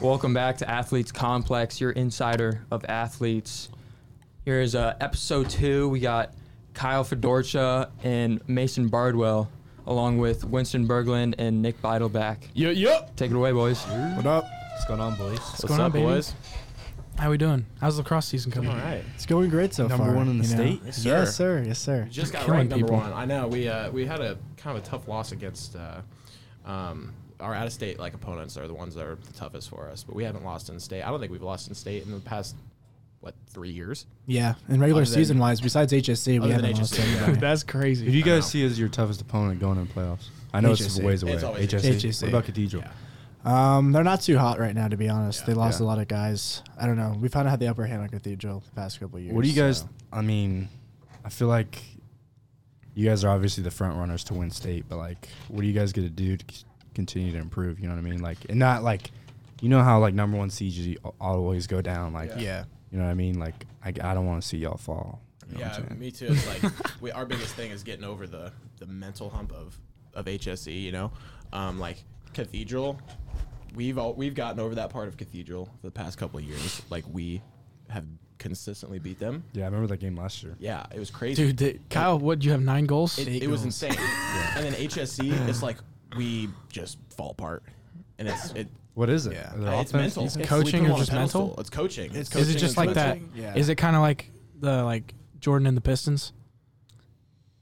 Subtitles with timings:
[0.00, 3.68] Welcome back to Athletes Complex, your insider of athletes.
[4.44, 5.88] Here is uh, episode two.
[5.88, 6.34] We got
[6.72, 9.50] Kyle Fedorcha and Mason Bardwell,
[9.88, 12.36] along with Winston Berglund and Nick Beidelback.
[12.54, 13.08] Yo, yo.
[13.16, 13.82] Take it away, boys.
[14.14, 14.44] What up?
[14.70, 15.40] What's going on, boys?
[15.40, 16.06] What's, going on, up, baby?
[16.06, 16.32] boys?
[17.18, 17.66] How we doing?
[17.80, 18.70] How's the lacrosse season coming?
[18.70, 19.02] All right.
[19.16, 20.14] It's going great so Number far.
[20.14, 20.62] one in the you know?
[20.62, 20.80] state?
[20.84, 21.10] Yes, sir.
[21.10, 21.64] Yes, sir.
[21.66, 22.04] Yes, sir.
[22.04, 23.00] We just got Killing ranked number people.
[23.00, 23.12] one.
[23.12, 23.48] I know.
[23.48, 26.02] We uh, we had a kind of a tough loss against uh,
[26.64, 29.88] um, our out of state like opponents are the ones that are the toughest for
[29.88, 30.02] us.
[30.04, 31.02] But we haven't lost in state.
[31.02, 32.56] I don't think we've lost in state in the past
[33.20, 34.06] what three years.
[34.26, 36.98] Yeah, and regular Other than- season wise, besides HSE, we other than haven't lost HSE,
[36.98, 37.16] yeah.
[37.22, 37.40] anybody.
[37.40, 38.04] That's crazy.
[38.06, 40.28] Who do you guys see as your toughest opponent going in the playoffs?
[40.52, 41.02] I know it's HSE.
[41.04, 41.32] ways away.
[41.32, 41.94] It's always HSE.
[41.96, 42.22] HSE.
[42.22, 42.82] What about Cathedral?
[42.84, 42.90] Yeah.
[43.44, 45.40] Um, they're not too hot right now, to be honest.
[45.40, 45.46] Yeah.
[45.46, 45.86] They lost Yeah.
[45.86, 46.62] a lot of guys.
[46.78, 47.16] I don't know.
[47.20, 49.34] We've kind of had the upper hand on Cathedral the past couple of years.
[49.34, 49.78] What do you guys?
[49.80, 50.68] so- I mean,
[51.24, 51.82] I feel like
[52.94, 55.72] you guys are obviously the front runners to win state, but like, what are you
[55.72, 56.64] guys gonna do to c-
[56.98, 57.78] continue to improve?
[57.78, 58.20] You know what I mean?
[58.20, 59.10] Like, and not like,
[59.60, 62.12] you know how like number one seeds you al- always go down.
[62.12, 62.64] Like, Yeah.
[62.90, 63.38] you know what I mean?
[63.38, 65.20] Like, I, I don't want to see y'all fall.
[65.50, 66.26] You know Yeah, me too.
[66.30, 69.78] It's like we, our biggest thing is getting over the the mental hump of
[70.14, 70.82] of HSE.
[70.82, 71.12] You know,
[71.52, 72.02] um, like
[72.34, 73.00] Cathedral,
[73.74, 76.82] we've all we've gotten over that part of Cathedral for the past couple of years.
[76.90, 77.40] Like we
[77.88, 78.04] have
[78.38, 79.42] consistently beat them.
[79.54, 80.54] Yeah, I remember that game last year.
[80.58, 81.46] Yeah, it was crazy.
[81.46, 82.44] Dude, did, Kyle, what?
[82.44, 83.18] You have nine goals?
[83.18, 83.82] it, Eight it was goals.
[83.82, 83.96] insane.
[84.56, 85.78] And then HSE, it's like
[86.16, 87.62] we just fall apart,
[88.18, 88.68] and it's it.
[88.94, 89.34] What is it?
[89.34, 89.54] Yeah.
[89.54, 90.24] Are there It's offense, mental.
[90.24, 91.54] It's- coaching or them on a just mental?
[91.58, 92.06] It's coaching.
[92.10, 93.18] It's Is coaching is it just and like that?
[93.34, 93.54] yeah.
[93.54, 96.32] Is it kind of like the like Jordan and the Pistons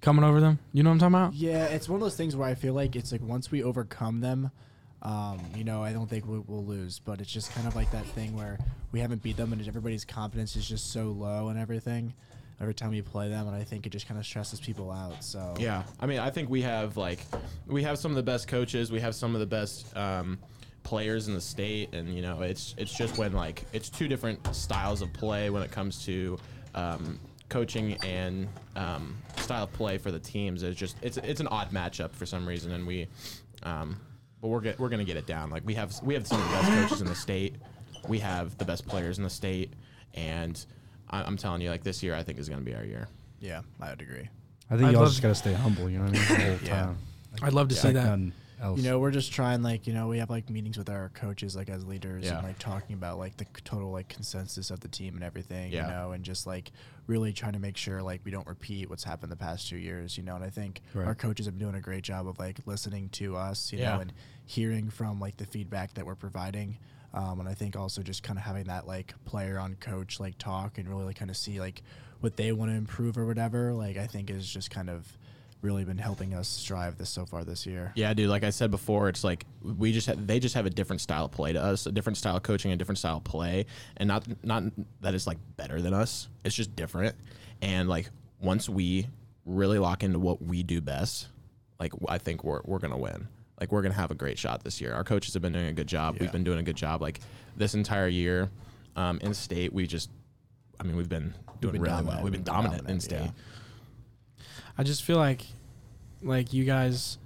[0.00, 0.58] coming over them?
[0.72, 1.34] You know what I'm talking about?
[1.34, 4.20] Yeah, it's one of those things where I feel like it's like once we overcome
[4.20, 4.50] them,
[5.02, 7.00] um, you know, I don't think we'll, we'll lose.
[7.00, 8.58] But it's just kind of like that thing where
[8.92, 12.14] we haven't beat them, and everybody's confidence is just so low and everything.
[12.60, 15.22] Every time we play them, and I think it just kind of stresses people out.
[15.22, 17.20] So Yeah, I mean, I think we have like
[17.66, 18.90] we have some of the best coaches.
[18.90, 20.38] We have some of the best um,
[20.84, 24.54] players in the state, and you know, it's it's just when like it's two different
[24.54, 26.38] styles of play when it comes to
[26.74, 27.18] um,
[27.48, 30.62] coaching and um, style of play for the teams.
[30.62, 33.06] It's just it's it's an odd matchup for some reason, and we,
[33.64, 34.00] um,
[34.40, 35.50] but we're get, we're gonna get it down.
[35.50, 37.56] Like we have we have some of the best coaches in the state.
[38.08, 39.72] We have the best players in the state,
[40.14, 40.64] and
[41.10, 43.08] I, I'm telling you, like this year, I think is gonna be our year.
[43.40, 44.28] yeah, I would agree.
[44.70, 45.88] I think I'd y'all just gotta stay humble.
[45.88, 46.28] You know what I mean?
[46.28, 46.82] The whole Yeah.
[46.84, 46.98] time.
[47.42, 48.04] I'd love to see Like that.
[48.04, 48.80] nothing else.
[48.80, 51.54] You know, we're just trying like you know we have like meetings with our coaches
[51.54, 52.38] like as leaders Yeah.
[52.38, 55.70] and like talking about like the total like consensus of the team and everything.
[55.72, 55.86] Yeah.
[55.86, 56.72] You know, and just like
[57.06, 60.16] really trying to make sure like we don't repeat what's happened the past two years.
[60.16, 61.06] You know, and I think Right.
[61.06, 63.72] our coaches have been doing a great job of like listening to us.
[63.72, 63.94] You Yeah.
[63.96, 64.12] know, and
[64.46, 66.78] hearing from like the feedback that we're providing.
[67.16, 70.36] Um, and I think also just kind of having that like player on coach like
[70.36, 71.82] talk and really like kind of see like
[72.20, 73.72] what they want to improve or whatever.
[73.72, 75.16] Like I think is just kind of
[75.62, 77.92] really been helping us strive this so far this year.
[77.94, 78.28] Yeah, dude.
[78.28, 81.32] Like I said before, it's like we just they just have a different style of
[81.32, 83.64] play to us, a different style of coaching, a different style of play,
[83.96, 84.64] and not not
[85.00, 86.28] that it's like better than us.
[86.44, 87.16] It's just different.
[87.62, 88.10] And like
[88.40, 89.06] once we
[89.46, 91.28] really lock into what we do best,
[91.80, 93.28] like I think we're we're gonna win.
[93.60, 94.92] Like we're gonna have a great shot this year.
[94.92, 96.16] Our coaches have been doing a good job.
[96.20, 97.00] We've been doing a good job.
[97.00, 97.20] Like
[97.56, 98.50] this entire year,
[98.96, 100.10] um, in state, we just,
[100.78, 101.96] I mean, we've been doing been really well.
[102.02, 102.22] dominant.
[102.24, 103.20] We've been We've been dominant, in state.
[103.22, 104.42] yeah.
[104.78, 105.42] I just feel like,
[106.22, 107.18] like you guys,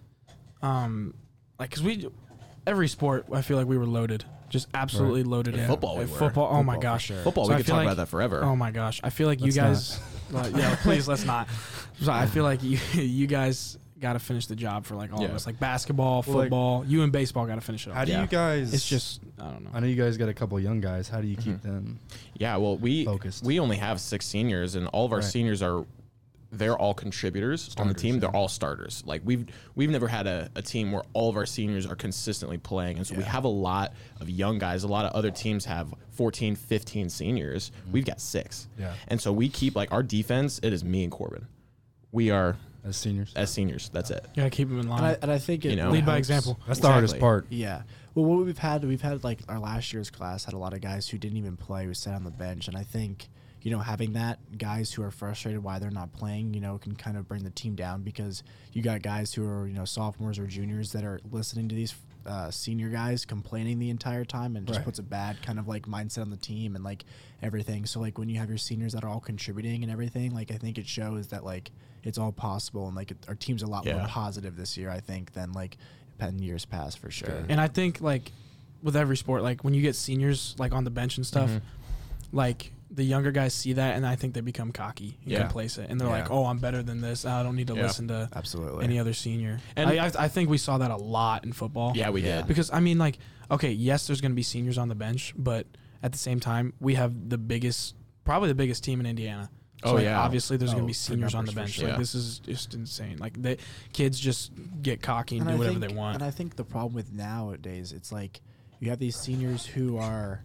[0.63, 1.15] um,
[1.59, 2.09] like because we,
[2.67, 5.55] every sport, I feel like we were loaded, just absolutely loaded.
[5.55, 5.67] In in.
[5.67, 6.17] football we were.
[6.17, 6.49] Football.
[6.53, 7.05] Oh my Football gosh.
[7.07, 7.23] sure.
[7.23, 8.43] Football, So I we could talk like- about that forever.
[8.45, 9.01] Oh my gosh.
[9.03, 10.01] I feel like you Let's guys.
[10.31, 11.49] like, yeah, please let's not.
[12.01, 15.23] So I feel like you you guys got to finish the job for like all
[15.25, 15.37] of Yeah.
[15.37, 15.47] us.
[15.47, 16.85] Like basketball, Well, like- football.
[16.87, 17.93] you and baseball got to finish it.
[17.93, 18.07] How All.
[18.07, 18.23] do Yeah.
[18.23, 18.73] you guys?
[18.75, 19.71] It's just I don't know.
[19.75, 21.09] I know you guys got a couple of young guys.
[21.09, 21.69] How do you keep mm-hmm.
[21.69, 21.99] them?
[22.35, 23.45] Yeah, well, we Focused.
[23.45, 25.25] we only have six seniors, and all of our Right.
[25.25, 25.85] seniors are
[26.53, 28.19] they're all contributors on the Starters, team.
[28.19, 29.05] They're all starters.
[29.07, 29.47] Like we've
[29.77, 33.07] we've never had a, a team where all of our seniors are consistently playing, and
[33.07, 34.83] so we have a lot of young guys.
[34.83, 37.71] A lot of other teams have 14, 15 seniors.
[37.71, 37.93] Mm-hmm.
[37.93, 38.95] We've got six, Yeah.
[39.07, 40.59] and so we keep like our defense.
[40.63, 41.47] It is me and Corbin.
[42.11, 43.33] We are As seniors.
[43.37, 43.91] as seniors.
[43.93, 44.27] That's it.
[44.35, 44.99] Yeah, keep them in line.
[44.99, 45.91] And I, and I think it You know?
[45.91, 46.29] Lead by helps.
[46.31, 46.59] example.
[46.67, 47.21] That's the hardest Exactly.
[47.21, 47.47] part.
[47.51, 47.83] Yeah.
[48.15, 50.81] Well, what we've had, we've had like our last year's class had a lot of
[50.81, 53.29] guys who didn't even play, who sat on the bench, and I think
[53.63, 56.97] you know having that guys who are frustrated why they're not playing, you know, can
[56.97, 58.43] kind of bring the team down because
[58.73, 61.95] you got guys who are you know sophomores or juniors that are listening to these
[62.27, 64.85] uh, senior guys complaining the entire time and just Right.
[64.85, 67.05] puts a bad kind of like mindset on the team and like
[67.43, 67.87] everything.
[67.87, 70.57] So like when you have your seniors that are all contributing and everything, like I
[70.57, 71.71] think it shows that like
[72.03, 73.99] it's all possible and like it, our team's a lot Yeah.
[73.99, 74.91] more positive this year.
[74.91, 75.77] I think than like
[76.21, 77.45] in years past for sure.
[77.49, 78.33] And I think like
[78.83, 81.61] with every sport, like when you get seniors like on the bench and stuff, Mhm.
[82.33, 85.41] like the younger guys see that, and I think they become cocky and Yeah.
[85.43, 86.15] complacent, and they're Yeah.
[86.23, 87.25] like, "Oh, I'm better than this.
[87.25, 87.83] I don't need to Yeah.
[87.83, 88.85] listen to Absolutely.
[88.85, 91.53] any other senior." And- And I, I, I think we saw that a lot in
[91.53, 91.93] football.
[91.95, 92.49] Yeah, we did.
[92.49, 93.19] Because I mean, like,
[93.49, 95.69] okay, yes, there's going to be seniors on the bench, but
[96.03, 97.95] at the same time, we have the biggest,
[98.25, 99.51] probably the biggest team in Indiana.
[99.85, 100.21] So Oh, like, yeah.
[100.21, 101.71] obviously there's going Oh, to be seniors on the bench.
[101.71, 101.85] sure.
[101.87, 101.99] Like Yeah.
[101.99, 103.17] this is just insane.
[103.19, 103.57] Like the
[103.95, 106.17] kids just get cocky and, And do I whatever think- they want.
[106.17, 108.41] And I think the problem with nowadays, it's like
[108.79, 110.43] you have these seniors who are,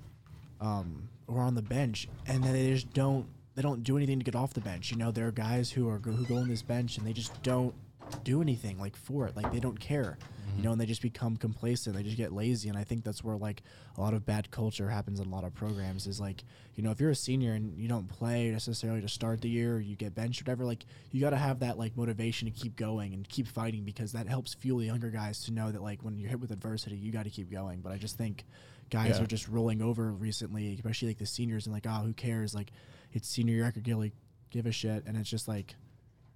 [0.62, 4.20] um, who are on the bench, and then they just don't they don't do anything
[4.20, 4.92] to get off the bench.
[4.92, 7.42] You know, there are guys who are who go on this bench and they just
[7.42, 7.74] don't
[8.24, 9.36] do anything like for it.
[9.36, 10.18] Like they don't care.
[10.58, 10.72] You know, mm-hmm.
[10.74, 11.98] and they just become complacent.
[11.98, 13.62] They just get lazy, and I think that's where like
[13.98, 16.08] a lot of bad culture happens in a lot of programs.
[16.08, 19.42] Is like, you know, if you're a senior and you don't play necessarily to start
[19.42, 20.64] the year, you get benched, or whatever.
[20.64, 24.14] Like, you got to have that like motivation to keep going and keep fighting because
[24.14, 26.96] that helps fuel the younger guys to know that like when you're hit with adversity,
[26.96, 27.82] you got to keep going.
[27.82, 28.46] But I just think
[28.90, 29.24] guys Yeah.
[29.24, 32.56] are just rolling over recently, especially like the seniors, and like, oh, who cares?
[32.56, 32.72] Like,
[33.12, 34.14] it's senior year, I could really
[34.52, 35.76] give a shit, and it's just like.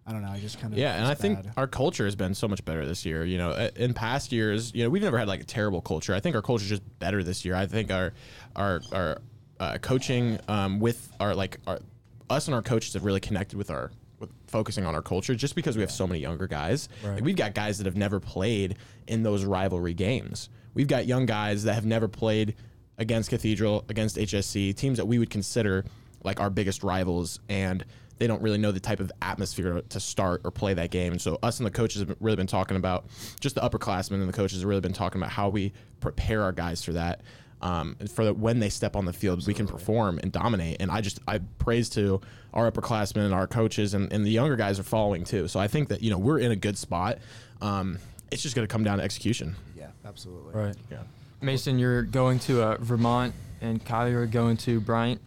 [0.09, 0.31] I don't know.
[0.31, 2.65] I just kind of Yeah, and I it's think our culture has been so much
[2.65, 3.23] better this year.
[3.23, 6.15] You know, in past years, you know, we've never had like a terrible culture.
[6.15, 7.53] I think our culture is just better this year.
[7.53, 8.13] I think our
[8.55, 9.21] our our
[9.59, 11.79] uh, coaching um, with our like our
[12.27, 15.53] us and our coaches have really connected with our with focusing on our culture just
[15.53, 16.89] because we have so many younger guys.
[17.03, 18.77] Like, we've got guys that have never played
[19.07, 20.49] in those rivalry games.
[20.73, 22.55] We've got young guys that have never played
[22.97, 25.85] against Cathedral, against HSE, teams that we would consider
[26.23, 27.85] like our biggest rivals, and
[28.19, 31.13] they don't really know the type of atmosphere to start or play that game.
[31.13, 33.05] And so us and the coaches have really been talking about
[33.39, 36.51] just the upperclassmen and the coaches have really been talking about how we prepare our
[36.51, 37.21] guys for that.
[37.61, 40.77] Um, and for the, when they step on the field, we can perform and dominate.
[40.79, 42.21] And I just I praise to
[42.53, 45.47] our upperclassmen and our coaches, and, and the younger guys are following too.
[45.47, 47.17] So I think that you know we're in a good spot.
[47.61, 47.99] Um,
[48.31, 49.55] it's just going to come down to execution.
[49.75, 50.53] yeah, absolutely.
[50.53, 50.75] Right.
[50.89, 50.99] Yeah.
[51.41, 55.21] Mason, you're going to uh, Vermont, and Kyle, you're going to Bryant.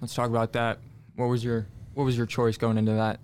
[0.00, 0.78] Let's talk about that.
[1.16, 3.20] What was your What was your choice going into that?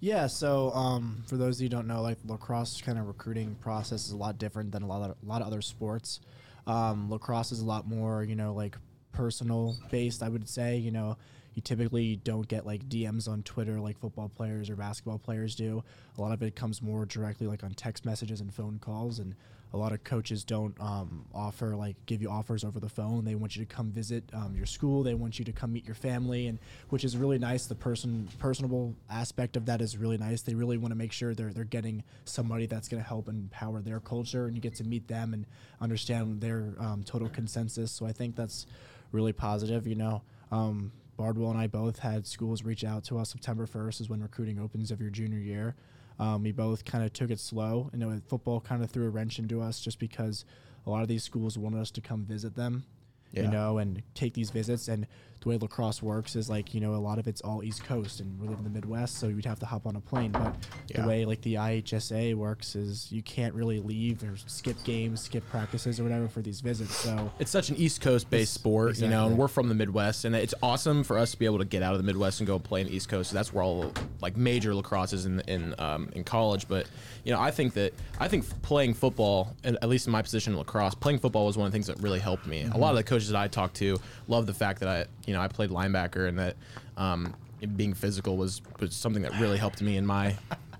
[0.00, 3.54] Yeah, so um, for those of you who don't know, like lacrosse kind of recruiting
[3.56, 6.20] process is a lot different than a lot of a lot of other sports.
[6.66, 8.78] Um, lacrosse is a lot more, you know, like
[9.12, 10.22] personal based.
[10.22, 11.18] I would say, you know,
[11.52, 15.84] you typically don't get like DMs on Twitter like football players or basketball players do.
[16.16, 19.34] A lot of it comes more directly like on text messages and phone calls, and
[19.72, 23.24] a lot of coaches don't um, offer like give you offers over the phone.
[23.24, 25.02] They want you to come visit um, your school.
[25.02, 27.66] They want you to come meet your family, and which is really nice.
[27.66, 30.42] The person personable aspect of that is really nice.
[30.42, 33.82] They really want to make sure they're they're getting somebody that's going to help empower
[33.82, 35.44] their culture, and you get to meet them and
[35.80, 37.92] understand their um, total consensus.
[37.92, 38.66] So I think that's
[39.12, 39.86] really positive.
[39.86, 40.22] You know.
[40.50, 43.30] Um, Bardwell and I both had schools reach out to us.
[43.30, 45.74] September 1st is when recruiting opens of your junior year.
[46.18, 47.90] Um, we both kind of took it slow.
[47.92, 50.44] You know, football kind of threw a wrench into us just because
[50.86, 52.84] a lot of these schools wanted us to come visit them,
[53.32, 53.42] Yeah.
[53.42, 54.88] you know, and take these visits.
[54.88, 55.06] And
[55.40, 58.20] the way lacrosse works is like, you know, a lot of it's all East Coast
[58.20, 60.32] and we live in the Midwest, so you'd have to hop on a plane.
[60.32, 60.54] But
[60.88, 61.02] Yeah.
[61.02, 65.48] the way like the IHSA works is you can't really leave or skip games, skip
[65.48, 66.94] practices or whatever for these visits.
[66.96, 70.24] So It's such an East Coast based sport, you know, and we're from the Midwest,
[70.24, 72.46] and it's awesome for us to be able to get out of the Midwest and
[72.46, 73.30] go play in the East Coast.
[73.30, 76.66] So that's where all like major lacrosse is in in um, in college.
[76.68, 76.86] But
[77.24, 80.54] you know, I think that I think playing football, and at least in my position
[80.54, 82.62] in lacrosse, playing football was one of the things that really helped me.
[82.72, 85.34] A lot of the coaches that I talked to love the fact that I you
[85.34, 86.56] know I played linebacker and that
[86.96, 87.34] um,
[87.76, 90.34] being physical was was something that really helped me in my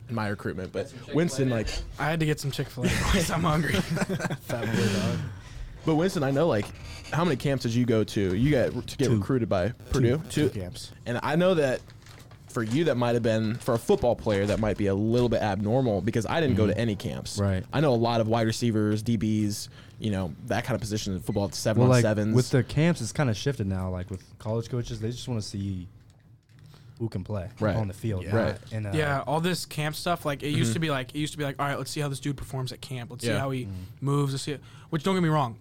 [0.09, 0.73] in my recruitment.
[0.73, 3.31] But Winston, like, I had to get some Chick Fil A boys.
[3.31, 3.75] I'm hungry.
[5.85, 6.67] but Winston, I know like.
[7.11, 8.37] How many camps did you go to?
[8.37, 9.17] You got to get Two.
[9.17, 10.21] recruited by Purdue.
[10.29, 10.93] two camps.
[11.07, 11.81] And I know that
[12.51, 15.29] for you, that might have been for a football player that might be a little
[15.29, 16.81] bit abnormal because I didn't go to mm-hmm.
[16.81, 17.39] any camps.
[17.39, 17.65] Right.
[17.73, 21.21] I know a lot of wide receivers, DBs, you know that kind of position in
[21.21, 22.35] football, seven Well, on like sevens.
[22.35, 23.91] with the camps, it's kind of shifted now.
[23.91, 25.89] Like with college coaches, they just want to see
[26.99, 27.77] who can play Right.
[27.77, 28.25] on the field.
[28.25, 28.37] Yeah.
[28.37, 28.59] Right.
[28.73, 30.25] And uh, yeah, all this camp stuff.
[30.25, 30.83] Like it used to mm-hmm.
[30.83, 32.73] be like it used to be like, all right, let's see how this dude performs
[32.73, 33.11] at camp.
[33.11, 33.73] Let's see how he mm-hmm.
[34.01, 34.33] moves.
[34.33, 34.53] Let's see.
[34.53, 34.61] It.
[34.91, 35.57] Which don't get me wrong,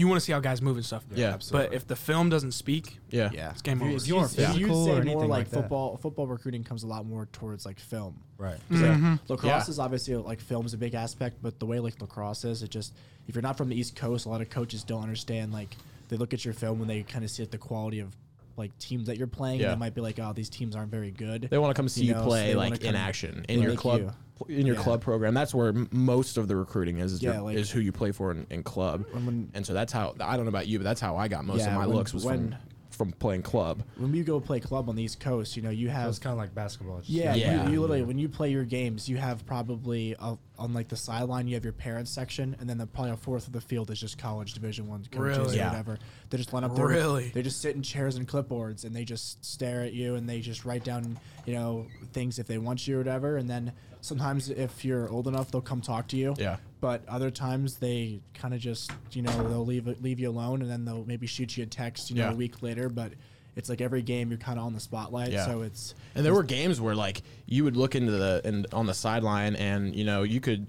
[0.00, 1.04] you want to see how guys move and stuff.
[1.14, 3.90] Yeah, But if the film doesn't speak, yeah, Yeah, It's game over.
[3.90, 5.60] If If you, you if weren't you physical say or more anything like, like that.
[5.60, 8.18] football, football recruiting comes a lot more towards like film.
[8.38, 8.58] Right.
[8.70, 9.14] Mm-hmm.
[9.28, 9.70] Lacrosse Yeah.
[9.70, 12.70] is obviously like film is a big aspect, but the way like lacrosse is, it
[12.70, 12.94] just
[13.28, 15.52] if you're not from the East Coast, a lot of coaches don't understand.
[15.52, 15.76] Like
[16.08, 18.16] they look at your film and they kind of see like, the quality of
[18.56, 19.60] like teams that you're playing.
[19.60, 19.72] Yeah.
[19.72, 21.48] And they might be like, oh, these teams aren't very good.
[21.50, 24.00] They want to come see you, know, play wanna like in action in your club.
[24.00, 24.10] you-
[24.48, 24.82] In your Yeah.
[24.82, 27.12] club program, that's where m- most of the recruiting is.
[27.12, 29.74] Is, Yeah, your- like- is who you play for in, in club, When- and so
[29.74, 31.86] that's how I don't know about you, but that's how I got most of my
[31.86, 32.58] when- looks was when- from
[33.00, 33.82] from playing club.
[33.96, 36.18] when we go play club on the East Coast, you know, you So have it's
[36.18, 36.98] kind of like basketball.
[36.98, 37.64] it's just Yeah, Yeah.
[37.66, 40.96] You, you literally when you play your games, you have probably uh on like the
[40.96, 43.90] sideline, you have your parents section, and then the probably a fourth of the field
[43.90, 45.54] is just college Division One coaches Really?
[45.54, 45.68] or Yeah.
[45.70, 45.98] whatever.
[46.28, 46.86] They just line up there.
[46.86, 47.30] Really?
[47.30, 50.40] They just sit in chairs and clipboards, and they just stare at you, and they
[50.40, 53.38] just write down you know things if they want you or whatever.
[53.38, 56.34] And then sometimes if you're old enough, they'll come talk to you.
[56.38, 56.56] Yeah.
[56.80, 60.70] But other times they kind of just you know they'll leave leave you alone, and
[60.70, 62.32] then they'll maybe shoot you a text you know Yeah.
[62.32, 62.88] a week later.
[62.88, 63.12] But
[63.56, 65.44] it's like every game you're kind of on the spotlight, Yeah.
[65.44, 68.86] so it's And there were games where like you would look into the and on
[68.86, 70.68] the sideline and you know you could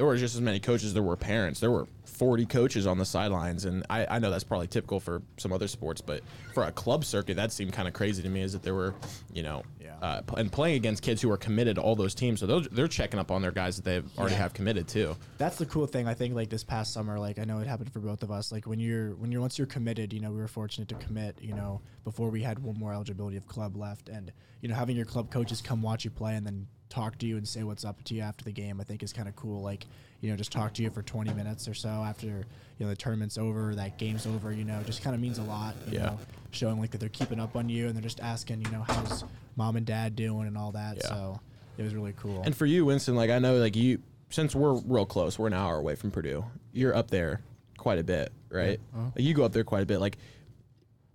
[0.00, 1.60] there were just as many coaches as there were parents.
[1.60, 5.20] There were 40 coaches on the sidelines and I, I know that's probably typical for
[5.36, 6.22] some other sports, but
[6.54, 8.94] for a club circuit that seemed kind of crazy to me is that there were,
[9.34, 9.96] you know, Yeah.
[10.00, 12.40] uh, and playing against kids who are committed to all those teams.
[12.40, 14.40] So those, they're checking up on their guys that they already Yeah.
[14.40, 15.16] have committed too.
[15.36, 17.92] that's the cool thing I think like this past summer like I know it happened
[17.92, 20.38] for both of us like when you're when you're once you're committed you know we
[20.38, 24.08] were fortunate to commit you know before we had one more eligibility of club left
[24.08, 27.26] and you know having your club coaches come watch you play and then talk to
[27.26, 29.34] you and say what's up to you after the game I think is kind of
[29.36, 29.86] cool like
[30.20, 32.44] you know just talk to you for 20 minutes or so after you
[32.80, 35.74] know the tournament's over that game's over you know just kind of means a lot
[35.88, 36.06] you Yeah.
[36.06, 36.18] know
[36.50, 39.24] showing like that they're keeping up on you and they're just asking you know how's
[39.56, 41.06] mom and dad doing and all that Yeah.
[41.08, 41.40] so
[41.78, 44.74] it was really cool And for you, Winston, like I know, like you, since we're
[44.74, 46.44] real close, we're an hour away from Purdue.
[46.74, 47.40] You're up there
[47.78, 48.78] quite a bit, right?
[48.94, 49.04] Uh-huh.
[49.16, 49.98] Like, you go up there quite a bit.
[49.98, 50.18] Like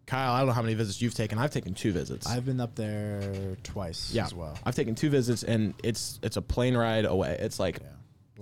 [0.06, 1.40] Kyle, I don't know how many visits you've taken.
[1.40, 2.28] I've taken two visits.
[2.28, 6.38] I've been up there twice yeah, as well I've taken two visits, and it's it's
[6.38, 7.38] a plane ride away.
[7.40, 7.88] It's like Yeah.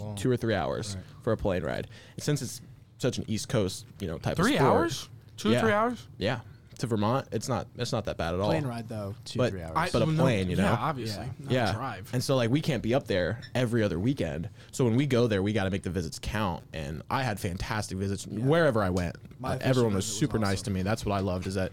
[0.03, 0.15] Long.
[0.15, 1.05] two or three hours Right.
[1.21, 1.87] for a plane ride.
[2.15, 2.61] And since it's
[2.97, 5.09] such an East Coast, you know, type Three of sport, hours?
[5.37, 5.57] Two Yeah.
[5.57, 6.07] or three hours?
[6.17, 6.39] yeah,
[6.83, 8.49] to Vermont, it's not it's not that bad at all.
[8.49, 9.73] plane ride though, two But three hours.
[9.75, 10.63] I- But a well, no- plane, you know?
[10.63, 11.23] Yeah, obviously.
[11.25, 11.31] Yeah.
[11.45, 11.69] Not yeah.
[11.71, 12.09] a drive.
[12.13, 14.49] And so like we can't be up there every other weekend.
[14.71, 16.63] So when we go there, we got to make the visits count.
[16.73, 19.15] And I had fantastic visits wherever I went.
[19.39, 20.83] My Uh, everyone was visit was super nice to me.
[20.83, 21.71] That's what I loved is that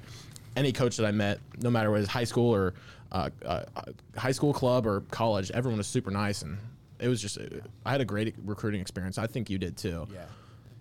[0.56, 2.74] any coach that I met, no matter what his high school or
[3.12, 3.82] uh, uh, uh,
[4.16, 6.56] high school club or college, everyone was super nice and
[7.00, 7.38] it was just
[7.84, 9.18] I had a great recruiting experience.
[9.18, 10.06] I think you did too.
[10.12, 10.24] yeah,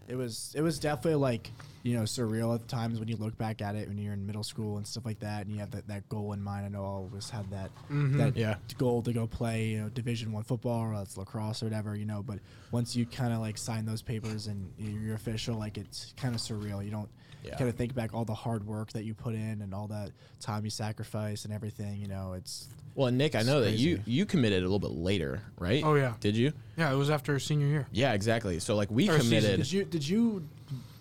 [0.08, 1.52] it was it was definitely like
[1.84, 4.44] you know surreal at times when you look back at it when you're in middle
[4.44, 6.66] school and stuff like that, and you have that, that goal in mind.
[6.66, 8.18] I know I always had that mm-hmm.
[8.18, 8.56] that Yeah.
[8.78, 12.06] goal to go play you know Division One football or that's lacrosse or whatever you
[12.06, 12.22] know.
[12.22, 12.40] But
[12.72, 16.42] once you kind of like sign those papers and you're official, like it's kind of
[16.42, 16.84] surreal.
[16.84, 17.10] You don't.
[17.42, 17.56] Yeah.
[17.56, 20.12] Kind of think back all the hard work that you put in and all that
[20.42, 21.96] time you sacrifice and everything.
[22.02, 24.92] You know, it's Well, and Nick, I know that you you committed a little bit
[24.92, 25.82] later, right?
[25.86, 26.16] Oh, yeah.
[26.20, 26.52] Did you?
[26.76, 27.88] yeah, it was after senior year.
[27.94, 28.60] Yeah, exactly.
[28.60, 29.30] So like we Or season.
[29.40, 29.58] committed.
[29.62, 30.50] Did you did you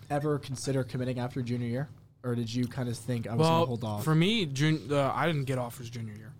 [0.09, 1.89] ever consider committing after junior year,
[2.23, 4.03] or did you kind of think I was Well, gonna hold off?
[4.03, 6.33] for me, jun- uh, I didn't get offers junior year.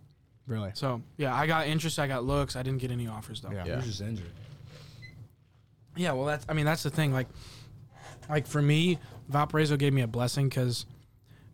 [0.47, 0.71] really?
[0.73, 2.55] So, yeah, I got interest, I got looks.
[2.55, 3.51] I didn't get any offers, though.
[3.51, 3.65] Yeah.
[3.65, 3.73] Yeah.
[3.73, 4.31] You're just injured.
[5.95, 7.11] Yeah, well, that's I mean that's the thing.
[7.13, 7.27] Like,
[8.29, 10.85] like for me, Valparaiso gave me a blessing because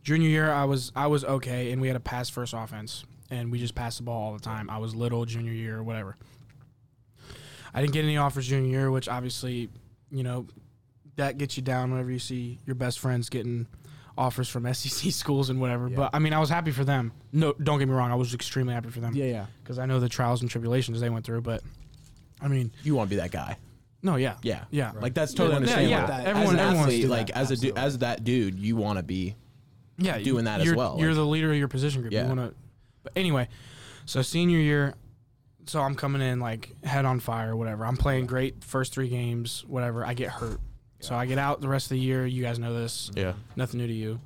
[0.03, 3.51] junior year I was I was okay, and we had a pass first offense, and
[3.51, 4.69] we just passed the ball all the time.
[4.69, 6.15] I was little junior year or whatever.
[7.73, 9.69] I didn't get any offers junior year, which obviously,
[10.11, 10.47] you know,
[11.17, 13.67] that gets you down whenever you see your best friends getting
[14.17, 15.87] offers from SEC schools and whatever.
[15.89, 15.95] Yeah.
[15.97, 17.11] But I mean, I was happy for them.
[17.31, 19.45] No, don't get me wrong, I was extremely happy for them Yeah, yeah.
[19.63, 21.41] because I know the trials and tribulations they went through.
[21.41, 21.61] But
[22.41, 23.57] I mean, You want to be that guy.
[24.03, 24.65] no, yeah, Yeah.
[24.71, 24.91] yeah.
[24.99, 25.89] Like that's totally Yeah, understandable.
[25.91, 27.37] yeah, That- everyone, as everyone wants to athlete, like that.
[27.37, 29.35] as a du- as that dude, you want to be.
[29.97, 32.13] yeah, doing that as well, You're like- the leader of your position group.
[32.13, 32.23] Yeah.
[32.29, 32.55] You want to,
[33.03, 33.47] but anyway,
[34.05, 34.93] so senior year,
[35.67, 37.85] so I'm coming in like head on fire, whatever.
[37.85, 40.05] I'm playing great first three games, whatever.
[40.05, 40.59] I get hurt,
[41.05, 42.25] so I get out the rest of the year.
[42.25, 43.11] You guys know this.
[43.15, 43.33] Yeah.
[43.55, 44.19] Nothing new to you,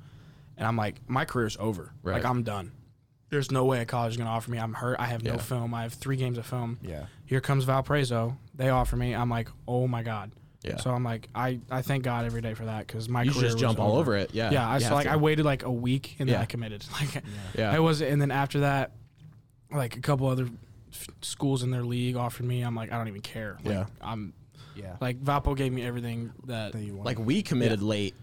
[0.56, 1.92] and I'm like, my career's over.
[2.02, 2.14] Right.
[2.14, 2.72] Like I'm done.
[3.28, 4.58] There's no way a college is gonna offer me.
[4.58, 4.96] I'm hurt.
[4.98, 5.38] I have no Yeah.
[5.38, 5.72] film.
[5.72, 6.78] I have three games of film.
[6.82, 7.04] Yeah.
[7.26, 8.36] Here comes Valparaiso.
[8.54, 9.14] They offer me.
[9.14, 10.32] I'm like, oh my god.
[10.64, 10.76] Yeah.
[10.78, 13.38] So I'm like, I, I thank God every day for that because my You should
[13.38, 14.34] career just was jump all over it.
[14.34, 14.50] Yeah.
[14.50, 15.12] yeah, I You so have like to.
[15.12, 16.42] I waited like a week and then Yeah.
[16.42, 16.84] I committed.
[17.00, 17.22] Like
[17.56, 17.70] Yeah.
[17.72, 18.90] I was, and then after that,
[19.72, 20.48] like a couple other
[20.92, 22.62] f- schools in their league offered me.
[22.62, 23.56] I'm like, I don't even care.
[23.64, 23.84] Like, Yeah.
[24.02, 24.34] I'm
[24.80, 24.96] Yeah.
[25.00, 26.72] like Valpo gave me everything that.
[26.72, 27.06] That you want.
[27.06, 28.14] like we committed late,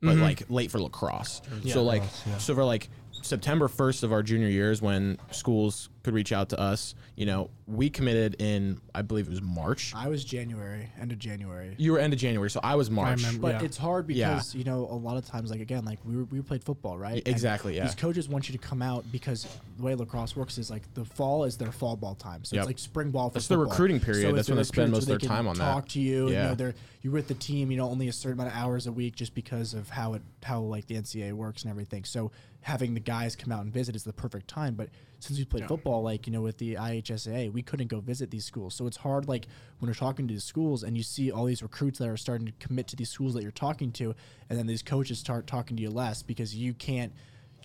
[0.00, 0.20] but Mhm.
[0.22, 1.40] like late for lacrosse.
[1.62, 1.74] Yeah.
[1.74, 2.38] So like Lacrosse, yeah.
[2.38, 2.88] so for like
[3.22, 7.50] September first of our junior years when schools could reach out to us, you know,
[7.66, 9.92] we committed in I believe it was March.
[9.96, 11.74] I was January, end of January.
[11.78, 13.16] You were end of January, so I was March.
[13.16, 13.40] remember.
[13.40, 13.62] But Yeah.
[13.66, 14.34] it's hard Yeah.
[14.34, 16.96] because you know a lot of times, like again, like we were, we played football,
[16.98, 17.16] right?
[17.26, 17.84] And Exactly, yeah.
[17.84, 19.46] These coaches want you to come out because
[19.78, 22.62] the way lacrosse works is like the fall is their fall ball time, so Yep.
[22.62, 24.28] it's like spring ball for That's the recruiting period.
[24.28, 25.64] So That's when they spend most of their time can on that.
[25.72, 26.28] Talk to you.
[26.28, 26.42] Yeah.
[26.42, 27.70] You know, they're you're with the team.
[27.70, 30.22] You know, only a certain amount of hours a week just because of how it
[30.42, 32.04] how like the NCAA works and everything.
[32.04, 32.30] So
[32.60, 34.74] having the guys come out and visit is the perfect time.
[34.74, 34.88] But
[35.24, 35.68] since we played Yeah.
[35.68, 38.74] football, like you know, with the IHSA, we couldn't go visit these schools.
[38.74, 39.46] So it's hard, like
[39.78, 42.46] when you're talking to these schools and you see all these recruits that are starting
[42.46, 44.14] to commit to these schools that you're talking to,
[44.48, 47.12] and then these coaches start talking to you less because you can't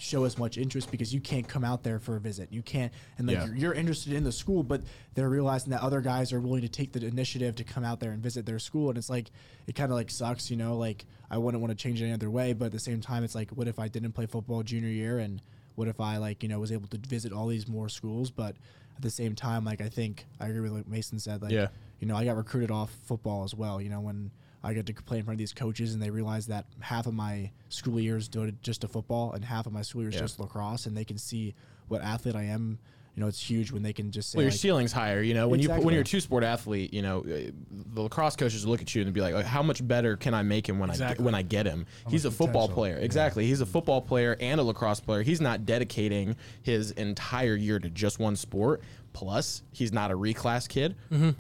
[0.02, 2.48] show as much interest because you can't come out there for a visit.
[2.54, 3.46] You can't, and like Yeah.
[3.48, 4.82] you're, you're interested in the school, but
[5.14, 8.12] they're realizing that other guys are willing to take the initiative to come out there
[8.12, 9.30] and visit their school, and it's like
[9.68, 10.78] it kind of like sucks, you know.
[10.78, 13.26] Like I wouldn't want to change it any other way, but at the same time,
[13.26, 15.42] it's like what if I didn't play football junior year, and
[15.80, 18.56] what if I like you know was able to visit all these more schools, but
[18.98, 21.70] at the same time, like I think I agree with what Mason said, like Yeah.
[22.02, 24.30] you know I got recruited off football as well, you know when.
[24.62, 27.14] I get to play in front of these coaches, and they realize that half of
[27.14, 30.20] my school years devoted just to football, and half of my school years Yeah.
[30.20, 31.56] just lacrosse, and they can see
[31.88, 32.78] what athlete I am.
[33.20, 35.22] You know, it's huge when they can just say, Well, your like, ceiling's higher.
[35.22, 37.52] You know, when you when you're a two sport athlete, you know, uh,
[37.94, 40.70] the lacrosse coaches look at you and be like, "How much better can I make
[40.70, 41.18] him when I Exactly.
[41.18, 42.76] get, when I get him?" He's a football potential.
[42.76, 42.98] player.
[43.00, 43.46] Exactly.
[43.46, 45.22] He's a football player and a lacrosse player.
[45.22, 48.82] He's not dedicating his entire year to just one sport.
[49.12, 50.96] Plus, he's not a reclass kid.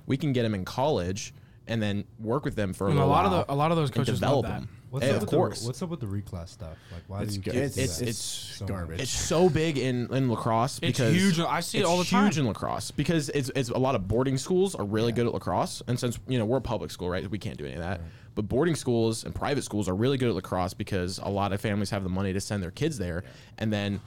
[0.06, 1.34] We can get him in college
[1.70, 3.56] and then work with them for a And a little lot of while the a
[3.56, 4.60] lot of those and coaches develop love that.
[4.64, 4.70] him.
[4.90, 5.62] What's Eh, up of with course.
[5.62, 6.76] The, what's up with the reclass stuff?
[6.92, 8.94] Like, why It's do you get it's- it's- it's so garbage.
[8.98, 9.02] much?
[9.02, 11.40] It's so big in, in lacrosse It's because huge.
[11.40, 12.40] I see it it's all the huge time.
[12.40, 15.84] in lacrosse because it's it's a lot of boarding schools are really good at lacrosse,
[15.88, 18.02] and since you know we're a public school, right, we can't do any of that.
[18.34, 21.62] But boarding schools and private schools are really good at lacrosse because a lot of
[21.62, 23.24] families have the money to send their kids there,
[23.60, 24.02] and then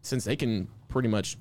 [0.00, 1.36] since they can pretty much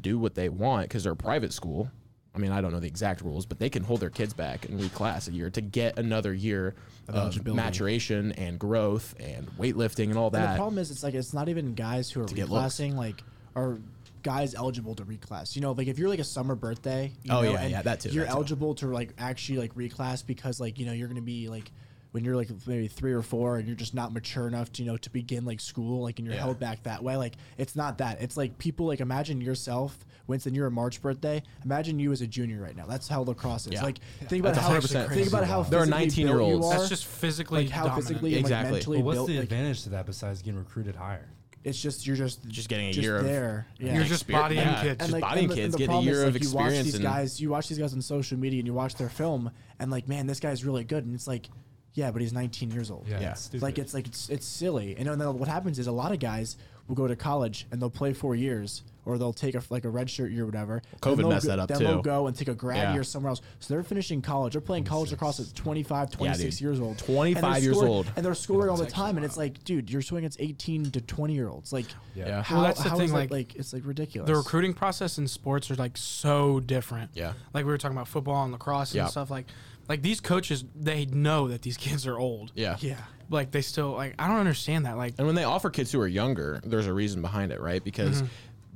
[0.00, 1.90] do what they want because they're a private school.
[2.38, 4.68] I mean, I don't know the exact rules, but they can hold their kids back
[4.68, 6.74] and reclass a year to get another year
[7.08, 10.52] of, maturation and growth and weightlifting and all And that.
[10.52, 13.24] the problem is, it's like it's not even guys who are reclassing like
[13.56, 13.78] are
[14.22, 15.56] guys eligible to reclass.
[15.56, 17.82] You know, like if you're like a summer birthday, you Oh, know, yeah, and yeah,
[17.82, 18.36] that too, You're that too.
[18.36, 21.72] eligible to like actually like reclass because like you know you're gonna be like
[22.12, 24.90] when you're like maybe three or four and you're just not mature enough to you
[24.90, 26.42] know to begin like school like and you're Yeah.
[26.42, 27.16] held back that way.
[27.16, 28.22] Like it's not that.
[28.22, 29.96] It's like people like imagine yourself.
[30.26, 31.42] Winston, you're a March birthday.
[31.64, 32.84] Imagine you as a junior right now.
[32.86, 33.72] That's how lacrosse is.
[33.72, 33.82] Yeah.
[33.82, 36.66] Like, think about That's how 100% think about how There are physically built 19-year-olds.
[36.66, 38.06] you are, That's just physically like how dominant.
[38.08, 38.72] physically and like Exactly.
[38.72, 39.28] mentally But what's built.
[39.28, 41.28] the like, advantage to that besides getting recruited higher?
[41.64, 43.66] it's just you're just Just getting a just year of- there.
[43.78, 43.94] Yeah.
[43.96, 44.82] You're just Exper- bodying yeah.
[44.82, 44.98] kids.
[45.00, 46.84] Just like, bodying the- kids, the getting a year is, of like, you watch experience
[46.86, 49.50] these and- guys, you watch these guys on social media, and you watch their film,
[49.78, 51.48] and like, man, this guy's really good, and it's like,
[51.98, 53.06] yeah, but he's 19 years old.
[53.08, 53.32] Yeah.
[53.32, 53.62] it's stupid.
[53.62, 56.56] Like it's like it's it's silly, and then what happens is a lot of guys
[56.86, 59.90] will go to college and they'll play four years, or they'll take a like a
[59.90, 60.80] red shirt year or whatever.
[61.02, 61.84] COVID then they'll messed go, that up, then too.
[61.84, 62.94] they'll go and take a grad Yeah.
[62.94, 63.42] year somewhere else.
[63.60, 64.52] So they're finishing college.
[64.54, 66.60] They're playing college lacrosse at 25, 26 dude.
[66.62, 66.96] years old.
[66.98, 68.12] 25 And they're years scoring- old.
[68.16, 69.16] and they're scoring all the time.
[69.18, 71.72] And it's like, dude, you're swinging against 18 to 20 year olds.
[71.74, 72.42] Like, Yeah.
[72.42, 74.26] how, Well, that's the how thing, is that, like, like it's like ridiculous.
[74.28, 77.10] the recruiting process in sports are like so different.
[77.14, 77.32] Yeah.
[77.52, 79.06] Like we were talking about football and lacrosse and Yeah.
[79.08, 79.46] stuff like
[79.88, 82.52] like these coaches they know that these kids are old.
[82.54, 82.76] Yeah.
[82.80, 82.96] yeah.
[83.30, 84.96] Like they still like I don't understand that.
[84.96, 87.82] Like And when they offer kids who are younger, there's a reason behind it, right?
[87.82, 88.26] Because Mm-hmm.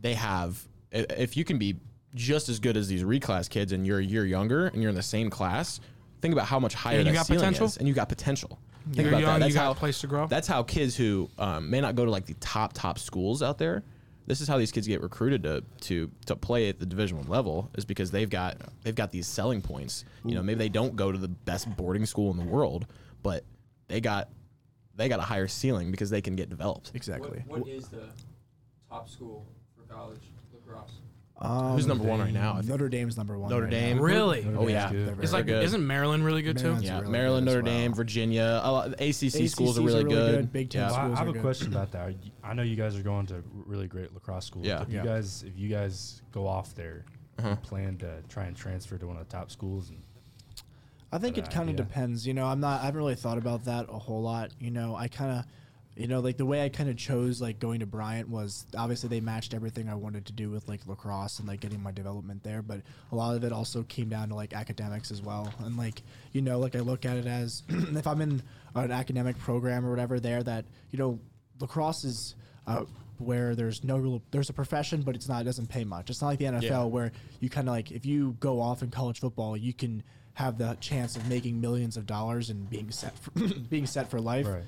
[0.00, 1.76] they have, i- if you can be
[2.14, 4.94] just as good as these reclass kids and you're a year younger and you're in
[4.96, 5.80] the same class,
[6.20, 7.66] think about how much higher And you that got ceiling potential?
[7.66, 7.76] is.
[7.78, 8.58] And you got potential.
[8.84, 9.38] Think You're about young, that.
[9.40, 10.26] That's you got how, a place to grow.
[10.26, 13.56] That's how kids who um, may not go to like the top top schools out
[13.56, 13.84] there.
[14.26, 17.28] This is how these kids get recruited to to to play at the division one
[17.28, 20.04] level is because they've got they've got these selling points.
[20.24, 22.86] You know, maybe they don't go to the best boarding school in the world,
[23.22, 23.44] but
[23.88, 24.28] they got
[24.94, 26.92] they got a higher ceiling because they can get developed.
[26.94, 27.42] Exactly.
[27.46, 28.08] what is the
[28.88, 31.00] top school for college lacrosse?
[31.44, 32.52] Um, Who's number one right now?
[32.52, 33.50] I think Notre Dame's number one.
[33.50, 33.96] Notre right Dame.
[33.96, 34.02] Now.
[34.04, 34.44] really?
[34.44, 34.90] Notre Oh, Dame's yeah.
[34.92, 35.06] good.
[35.08, 35.64] They're It's very like good.
[35.64, 36.86] isn't Maryland really good Maryland's too?
[36.86, 37.94] Yeah, really Maryland, good as Notre Dame.
[37.94, 38.60] Virginia.
[38.62, 40.52] A lot, ACC schools ACCs are really, good.
[40.52, 40.86] Big Ten Yeah.
[40.90, 41.42] Well, I schools have are a good.
[41.42, 42.06] question about that.
[42.06, 44.64] Are you- I know you guys are going to really great lacrosse schools.
[44.66, 44.82] Yeah.
[44.82, 45.02] If Yeah.
[45.02, 47.04] you guys, if you guys go off there,
[47.38, 47.48] Uh-huh.
[47.50, 49.98] you plan to try and transfer to one of the top schools, and
[51.10, 51.84] I think it kind of idea.
[51.84, 52.26] depends.
[52.26, 52.80] You know, I'm not.
[52.82, 54.50] I haven't really thought about that a whole lot.
[54.60, 55.44] You know, I kind of,
[55.96, 59.08] you know, like the way I kind of chose like going to Bryant was obviously
[59.10, 62.42] they matched everything I wanted to do with like lacrosse and like getting my development
[62.42, 62.62] there.
[62.62, 65.52] But a lot of it also came down to like academics as well.
[65.58, 66.02] And like
[66.32, 68.42] you know, like I look at it as if I'm in
[68.74, 71.18] an academic program or whatever there that you know
[71.60, 72.34] lacrosse is.
[72.66, 72.84] Uh,
[73.18, 76.20] where there's no real there's a profession but it's not it doesn't pay much it's
[76.20, 76.84] not like the NFL Yeah.
[76.84, 80.02] where you kind of like if you go off in college football you can
[80.34, 83.30] have the chance of making millions of dollars and being set for,
[83.70, 84.64] being set for life Right.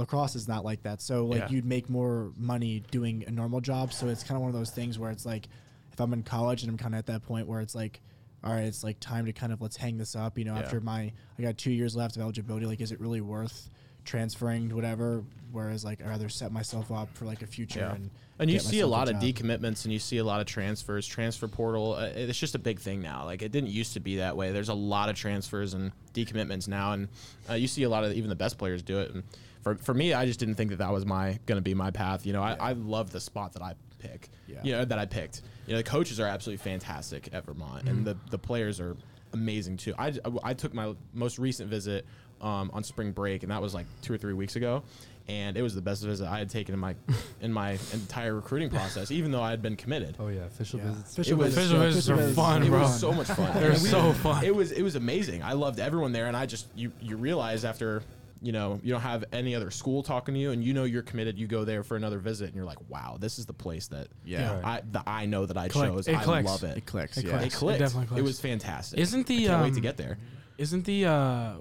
[0.00, 1.48] Lacrosse is not like that so like Yeah.
[1.50, 4.70] you'd make more money doing a normal job so it's kind of one of those
[4.70, 5.48] things where it's like
[5.92, 8.00] if i'm in college and i'm kind of at that point where it's like
[8.42, 10.60] all right it's like time to kind of let's hang this up you know Yeah.
[10.62, 13.68] after my i got two years left of eligibility like is it really worth
[14.04, 17.94] transferring to whatever whereas like i'd rather set myself up for like a future Yeah.
[17.94, 21.06] and And you see a lot of decommitments and you see a lot of transfers,
[21.06, 21.92] transfer portal.
[21.92, 23.26] Uh, it's just a big thing now.
[23.26, 24.50] Like it didn't used to be that way.
[24.50, 27.08] There's a lot of transfers and decommitments now, and
[27.50, 29.10] uh, you see a lot of even the best players do it.
[29.10, 29.24] And
[29.62, 31.90] for, for me, I just didn't think that that was my going to be my
[31.90, 32.24] path.
[32.26, 34.28] You know, I, I love the spot that I pick.
[34.46, 34.58] Yeah.
[34.62, 35.42] You know that I picked.
[35.66, 38.96] You know, the coaches are absolutely fantastic at Vermont, and the the players are
[39.32, 39.94] amazing too.
[39.98, 42.06] I, I took my most recent visit
[42.40, 44.82] um, on spring break, and that was like two or three weeks ago.
[45.28, 46.96] And it was the best visit I had taken in my
[47.40, 50.16] in my entire recruiting process, even though I had been committed.
[50.18, 50.86] Oh yeah, official Yeah.
[50.88, 51.12] visits.
[51.12, 52.80] Official was- visits, official yeah, visits official are fun, it bro.
[52.80, 53.52] was so much fun.
[53.60, 54.44] They're so fun.
[54.44, 55.42] It was it was amazing.
[55.44, 58.02] I loved everyone there, and I just you you realize after
[58.42, 61.02] you know you don't have any other school talking to you, and you know you're
[61.02, 61.38] committed.
[61.38, 64.08] You go there for another visit, and you're like, wow, this is the place that
[64.24, 64.40] Yeah.
[64.60, 64.60] Yeah.
[64.68, 65.90] I that I know that I Click.
[65.90, 66.08] chose.
[66.08, 66.46] It I clicks.
[66.46, 66.78] love it.
[66.78, 67.18] It clicks.
[67.18, 67.38] It yeah.
[67.38, 67.54] clicks.
[67.54, 67.78] It clicked.
[67.80, 68.20] definitely clicks.
[68.20, 68.98] It was fantastic.
[68.98, 70.18] Isn't the, I can't wait to um, get there.
[70.58, 71.52] Isn't the uh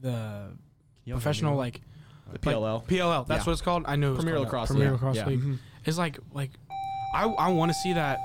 [0.00, 0.48] the
[1.08, 1.80] professional like
[2.32, 2.86] The like, PLL.
[2.86, 3.26] PLL?
[3.26, 3.46] That's Yeah.
[3.46, 3.84] what it's called.
[3.86, 4.52] I know it was Premier called that.
[4.52, 4.92] Lacrosse Premier League.
[4.94, 5.26] Lacrosse Yeah.
[5.26, 5.40] League.
[5.40, 5.58] Mhm.
[5.84, 6.50] It's like like
[7.14, 8.18] I I want to see that.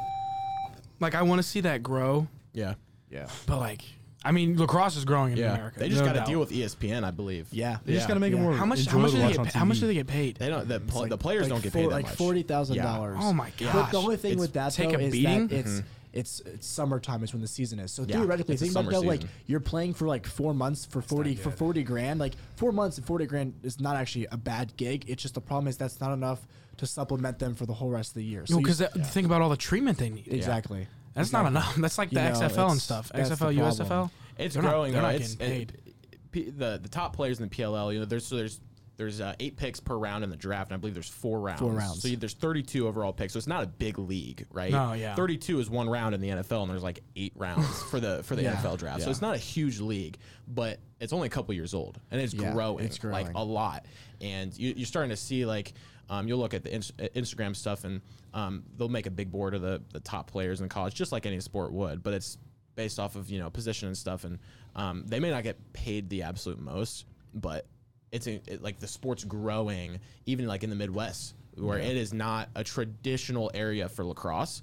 [0.99, 2.73] Like I want to see that grow, yeah,
[3.11, 3.27] Yeah.
[3.45, 3.81] but like
[4.25, 5.53] I mean lacrosse is growing in yeah.
[5.53, 5.79] America.
[5.79, 7.47] They just no got to deal with ESPN, I believe.
[7.51, 7.77] Yeah.
[7.85, 8.53] They just gotta make it more.
[8.53, 10.37] how much how much do they get pa- how much do they get paid?
[10.37, 10.67] They don't.
[10.67, 12.15] The, pl- like- the players like don't get four- paid that like much.
[12.15, 12.83] forty thousand Yeah.
[12.83, 13.17] dollars.
[13.21, 13.71] Oh my Yeah.
[13.71, 13.73] gosh!
[13.73, 15.47] But the only thing It's- with that take though a is beating?
[15.47, 15.83] that it's Mhm.
[16.13, 17.91] it's it's summertime is when the season is.
[17.91, 20.85] So Yeah, theoretically, think about it summer though, like you're playing for like four months
[20.85, 22.19] for forty for forty grand.
[22.19, 25.05] Like four months and forty grand is not actually a bad gig.
[25.07, 28.11] It's just the problem is that's not enough to supplement them for the whole rest
[28.11, 28.45] of the year.
[28.45, 30.27] So No, you- because think about all the treatment they need.
[30.27, 30.87] exactly.
[31.17, 31.75] That's not enough.
[31.77, 33.11] That's like the You know, XFL and it's- stuff.
[33.13, 33.87] that's the XFL, USFL.
[33.87, 34.11] problem.
[34.37, 34.91] It's They're not- growing.
[34.93, 35.07] they're though.
[35.07, 35.95] not It's getting it-
[36.31, 37.91] P- the the top players in the PLL.
[37.93, 38.59] You know, there's so there's
[38.97, 41.61] there's uh, eight picks per round in the draft, and I believe there's four rounds.
[41.61, 42.01] rounds.
[42.01, 43.33] So you, there's 32 overall picks.
[43.33, 44.71] So it's not a big league, right?
[44.71, 45.13] No, yeah.
[45.13, 48.35] 32 is one round in the NFL, and there's like eight rounds for the for
[48.35, 49.01] the Yeah, NFL draft.
[49.01, 49.11] So yeah.
[49.11, 52.51] it's not a huge league, but it's only a couple years old, and it's Yeah,
[52.53, 53.85] growing, it's like a lot.
[54.19, 55.73] And you, you're starting to see like.
[56.09, 57.99] Um, you'll look at the ins- uh, Instagram stuff, and
[58.37, 61.25] um, they'll make a big board of the, the top players in college, just like
[61.25, 62.03] any sport would.
[62.03, 62.37] But it's
[62.75, 64.37] based off of you know position and stuff, and
[64.75, 67.65] um, they may not get paid the absolute most, but
[68.11, 72.13] it's a, it, like the sport's growing, even like in the Midwest, where it is
[72.13, 74.61] not a traditional area for lacrosse.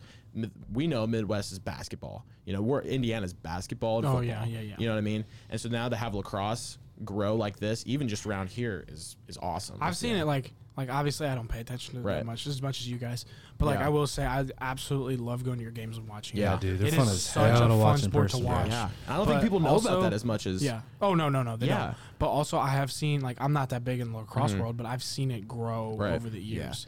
[0.73, 2.25] We know Midwest is basketball.
[2.45, 4.25] You know, we're Indiana's basketball Oh, football.
[4.25, 4.75] yeah, yeah, yeah.
[4.79, 5.25] You know what I mean?
[5.51, 9.39] And so now to have lacrosse grow like this, even just around here, is is
[9.41, 9.79] awesome.
[9.81, 12.15] I've seen it like like obviously I don't pay attention to it Right.
[12.17, 13.25] that much as much as you guys,
[13.59, 13.87] but like Yeah.
[13.87, 16.39] I will say I absolutely love going to your games and watching.
[16.39, 16.61] Yeah, it.
[16.61, 18.41] dude, they're It fun is as such hell a to fun watch in sport person,
[18.41, 18.69] to watch.
[18.69, 20.81] Yeah, I don't But think people know also- about that as much as Yeah.
[21.01, 21.87] Oh no no no they Yeah.
[21.87, 21.97] don't.
[22.19, 24.87] But also I have seen like I'm not that big in the lacrosse world, but
[24.87, 26.01] I've seen it grow Mm-hmm.
[26.03, 26.13] Right.
[26.15, 26.87] over the years.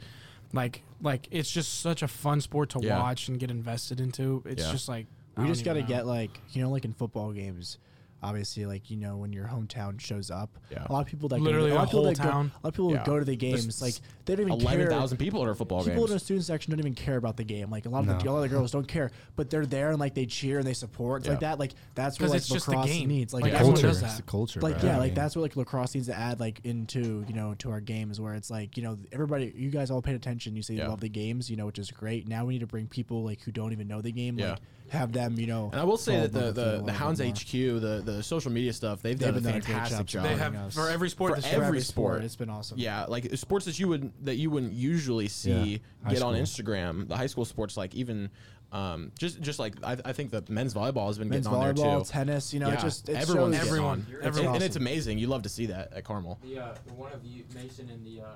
[0.52, 2.98] Like like it's just such a fun sport to Yeah.
[3.00, 4.42] watch and get invested into.
[4.46, 4.72] It's Yeah.
[4.72, 7.78] just like We don't just got to get like you know like in football games.
[8.26, 10.84] Obviously, like you know, when your hometown shows up, Yeah.
[10.88, 12.30] a lot of people that Literally go, a a lot of people whole that go-
[12.30, 12.46] town.
[12.54, 13.04] a lot of people Yeah.
[13.04, 14.90] go to the There's games, like they don't even eleven care.
[14.90, 16.10] thousand people at our football People games.
[16.10, 17.70] in the student section don't even care about the game.
[17.70, 18.30] Like a lot of the, No.
[18.30, 20.66] a lot of the girls don't care, but they're there and like they cheer and
[20.66, 21.50] they support it's like Yeah.
[21.50, 21.58] that.
[21.60, 23.08] Like that's 'Cause what like it's just the lacrosse game.
[23.08, 23.32] needs.
[23.32, 23.82] Like, Like, The culture.
[23.86, 24.60] does It's the culture.
[24.60, 24.90] like bro.
[24.90, 27.80] yeah, like that's what like lacrosse needs to add like into you know to our
[27.80, 30.56] games where it's like you know everybody you guys all paid attention.
[30.56, 30.84] You say Yeah.
[30.84, 32.26] you love the games, you know, which is great.
[32.26, 34.50] Now we need to bring people like who don't even know the game, Yeah.
[34.50, 35.68] like have them, you know.
[35.72, 37.20] And I will say that the, in love with it a the, the Hounds.
[37.20, 40.22] HQ, the, the social media stuff, they've, They've done a done a fantastic job job.
[40.24, 40.74] They have us.
[40.74, 41.84] for every sport For this every year.
[41.84, 42.22] sport.
[42.24, 42.78] It's been awesome.
[42.78, 46.34] Yeah, like sports that you would that you wouldn't usually see Yeah, high get on.
[46.34, 47.08] Instagram.
[47.08, 48.30] The high school sports, like even
[48.72, 51.74] um, just just like I, I think the men's volleyball has been Men's getting on
[51.76, 52.04] there too.
[52.04, 54.06] tennis, you know, yeah, it just it everyone's shows- getting Everyone.
[54.10, 54.54] It's- everyone.
[54.56, 55.18] and it's amazing.
[55.18, 56.38] You love to see that at Carmel.
[56.42, 58.26] The, uh, the one of you, Mason, in the uh,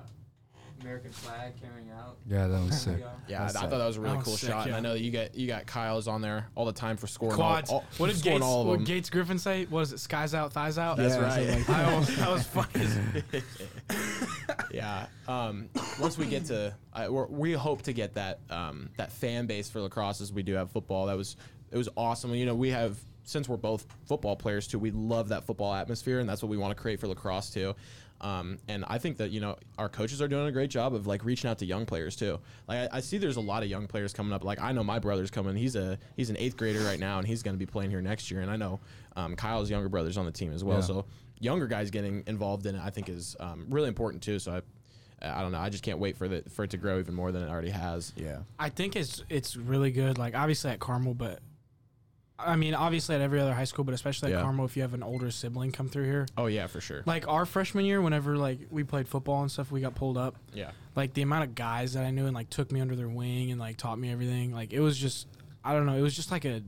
[0.81, 2.17] American flag carrying out.
[2.27, 3.03] Yeah, that was sick.
[3.27, 4.67] Yeah, I, I thought that was a really That was cool sick, shot.
[4.67, 7.07] And I know that you got you got Kyle's on there all the time for
[7.07, 7.69] scoring Quads.
[7.69, 8.45] All, all, what did scoring Gates?
[8.45, 8.83] all of What them.
[8.85, 9.65] did Gates Griffin say?
[9.65, 9.99] Was it?
[9.99, 10.97] Skies out, thighs out.
[10.97, 11.47] That's Yeah, right.
[11.47, 13.43] something like I almost, that was funny.
[14.73, 15.05] yeah.
[15.27, 19.45] Um, once we get to, I, we're, we hope to get that um, that fan
[19.45, 21.05] base for lacrosse as we do have football.
[21.07, 21.37] That was
[21.71, 22.33] it was awesome.
[22.35, 24.79] You know, we have since we're both football players too.
[24.79, 27.75] We love that football atmosphere, and that's what we want to create for lacrosse too.
[28.21, 31.07] Um, and I think that you know our coaches are doing a great job of
[31.07, 32.39] like reaching out to young players too.
[32.67, 34.43] Like I, I see there's a lot of young players coming up.
[34.43, 35.55] Like I know my brother's coming.
[35.55, 38.01] He's a he's an eighth grader right now, and he's going to be playing here
[38.01, 38.41] next year.
[38.41, 38.79] And I know
[39.15, 40.77] um, Kyle's younger brother's on the team as well.
[40.77, 40.85] Yeah.
[40.85, 41.05] So
[41.39, 44.39] younger guys getting involved in it, I think, is um, really important too.
[44.39, 44.61] So I.
[45.23, 45.59] I don't know.
[45.59, 47.69] I just can't wait for the for it to grow even more than it already
[47.69, 48.11] has.
[48.15, 48.39] Yeah.
[48.57, 50.17] I think it's it's really good.
[50.17, 51.41] Like obviously at Carmel, but
[52.45, 54.43] I mean obviously at every other high school, but especially at Yeah.
[54.43, 56.27] Carmel, if you have an older sibling come through here.
[56.37, 57.03] Oh yeah, for sure.
[57.05, 60.35] Like our freshman year, whenever like we played football and stuff, we got pulled up.
[60.53, 63.07] Yeah, Like the amount of guys that I knew and like took me under their
[63.09, 64.53] wing and like taught me everything.
[64.53, 65.27] Like it was just
[65.63, 65.95] I don't know.
[65.95, 66.61] It was just like a.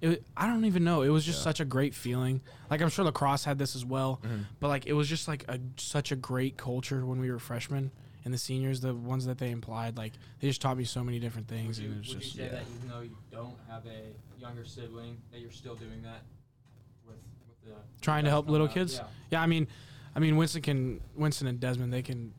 [0.00, 1.00] It, I don't even know.
[1.02, 2.42] It was just such a great feeling.
[2.70, 4.42] Like I'm sure lacrosse had this as well, Mm-hmm.
[4.60, 7.90] but like it was just like a such a great culture when we were freshmen
[8.24, 11.18] and the seniors, the ones that they implied, like they just taught me so many
[11.18, 11.78] different things.
[11.78, 13.84] Would you, and it was would you just say that even though you don't have
[13.86, 16.22] a younger sibling, that you're still doing that
[17.06, 18.74] with, with the trying to help little up?
[18.74, 18.94] kids.
[18.96, 19.04] Yeah.
[19.32, 19.68] Yeah, I mean,
[20.14, 22.32] I mean Winston can Winston and Desmond they can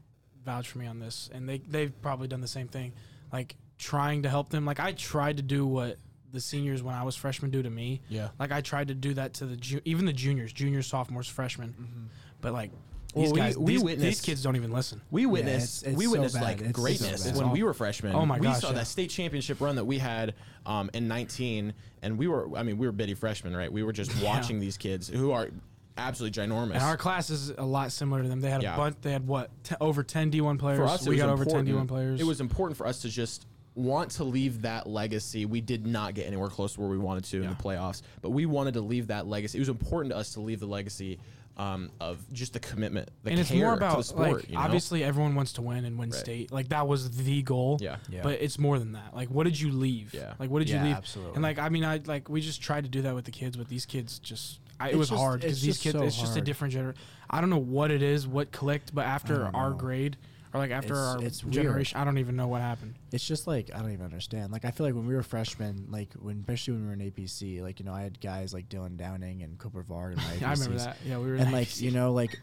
[0.44, 2.94] vouch for me on this, and they they've probably done the same thing,
[3.32, 4.66] like trying to help them.
[4.66, 5.98] Like I tried to do what
[6.32, 8.02] the seniors when I was freshman do to me.
[8.10, 8.30] Yeah.
[8.40, 11.70] Like I tried to do that to the ju- even the juniors, juniors, sophomores, freshmen.
[11.70, 12.06] Mm-hmm.
[12.42, 12.72] But like
[13.16, 15.02] these Well, we- guys, we these, these witnessed- kids don't even listen.
[15.10, 16.44] We witnessed it's- it's we so witnessed bad.
[16.44, 17.36] like It's greatness bad.
[17.38, 18.14] when we were freshmen.
[18.16, 18.74] Oh my gosh, we saw yeah.
[18.76, 20.34] that state championship run that we had
[20.66, 23.72] um, in 19, and we were I mean we were bitty freshmen, right?
[23.72, 25.50] We were just watching these kids who are
[25.98, 26.74] absolutely ginormous.
[26.74, 28.42] And our class is a lot similar to them.
[28.42, 28.74] They had Yeah.
[28.74, 28.98] a bunch.
[29.02, 30.78] They had what t- over ten D1 players.
[30.78, 32.20] for us, we was got over ten D1 players.
[32.20, 35.46] It was important for us to just want to leave that legacy.
[35.46, 38.30] We did not get anywhere close to where we wanted to in the playoffs, but
[38.32, 39.58] we wanted to leave that legacy.
[39.58, 41.20] It was important to us to leave the legacy
[41.58, 44.32] um, of just the commitment, the and it's more about the sport.
[44.34, 44.62] like you know?
[44.62, 46.20] obviously everyone wants to win and win Right.
[46.20, 46.52] state.
[46.52, 47.78] Like that was the goal.
[47.82, 47.98] Yeah.
[48.10, 48.22] Yeah.
[48.24, 49.16] But it's more than that.
[49.16, 50.14] Like what did you leave?
[50.14, 50.34] Yeah.
[50.40, 50.96] Like what did you leave?
[50.96, 51.36] absolutely.
[51.36, 53.56] And like I mean I like we just tried to do that with the kids,
[53.56, 56.36] but these kids just I, it was just- hard because these kids so it's just
[56.36, 57.00] a different generation.
[57.30, 59.76] I don't know what it is, what clicked, but after our know.
[59.78, 60.18] grade
[60.56, 61.54] or like after It's- our it's weird.
[61.54, 62.96] generation, I don't even know what happened.
[63.12, 64.52] It's just like I don't even understand.
[64.52, 67.00] Like I feel like when we were freshmen, like when especially when we were in
[67.12, 70.24] APC, like you know I had guys like Dylan Downing and Cooper Varg in my
[70.24, 70.44] APCs.
[70.48, 70.98] I remember that.
[71.06, 72.40] Yeah, we were and like you know like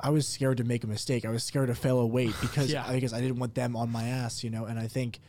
[0.00, 1.24] I was scared to make a mistake.
[1.24, 2.90] I was scared to fail a weight because Yeah.
[2.92, 4.64] because I didn't want them on my ass, you know.
[4.66, 5.20] And I think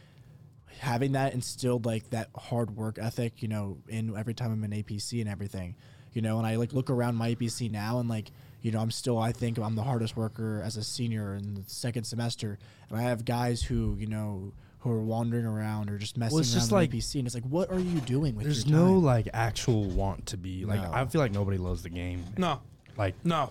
[0.80, 4.72] having that instilled like that hard work ethic, you know, in every time I'm in
[4.84, 5.76] APC and everything,
[6.14, 6.38] you know.
[6.38, 8.32] And I like look around my APC now and like
[8.66, 11.64] you know I'm still I think I'm the hardest worker as a senior in the
[11.68, 12.58] second semester,
[12.90, 14.52] and I have guys who you know.
[14.80, 17.34] Who are wandering around or just messing it's around just in like- APC, and it's
[17.34, 19.04] like, what are you doing with There's your no time?
[19.04, 20.80] like actual want to be like.
[20.80, 20.92] No.
[20.94, 22.24] I feel like nobody loves the game.
[22.38, 22.62] No,
[22.96, 23.50] Like no.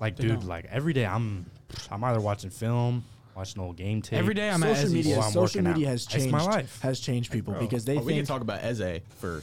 [0.00, 0.48] like They dude, don't.
[0.48, 1.46] like every day I'm
[1.92, 3.04] I'm either watching film,
[3.36, 4.18] watching old game tape.
[4.18, 4.94] Every day I'm at social Ezzy's.
[4.94, 5.74] media, I'm social working out.
[5.76, 6.32] media has It's changed.
[6.32, 6.80] my life.
[6.82, 7.62] Has changed people Bro.
[7.62, 9.42] because they Oh, we can think talk about Eze for,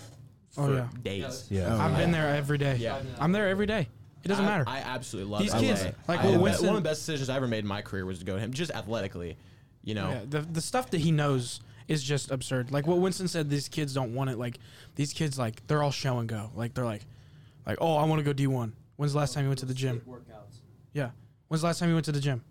[0.58, 0.88] Oh, for yeah.
[1.02, 1.48] days.
[1.50, 1.74] Yeah.
[1.74, 1.98] Oh, I've yeah.
[1.98, 2.76] been there every day.
[2.76, 3.00] Yeah.
[3.20, 3.88] I'm there every day.
[4.26, 4.64] It doesn't I, matter.
[4.68, 5.60] I absolutely love These LA.
[5.60, 8.06] kids, like, I- well, one of the best decisions I ever made in my career
[8.06, 9.38] was to go to him, just athletically.
[9.84, 12.72] You know, Yeah, the the stuff that he knows is just absurd.
[12.72, 14.40] Like what Winston said, these kids don't want it.
[14.40, 14.58] Like
[14.96, 16.50] these kids, like they're all show and go.
[16.56, 17.06] Like they're like,
[17.68, 18.74] like oh, I want to go D one.
[18.96, 20.02] When's the last time you went to the gym?
[20.10, 20.58] Workouts.
[20.94, 21.12] Yeah.
[21.50, 22.44] When's the last time you went to the gym?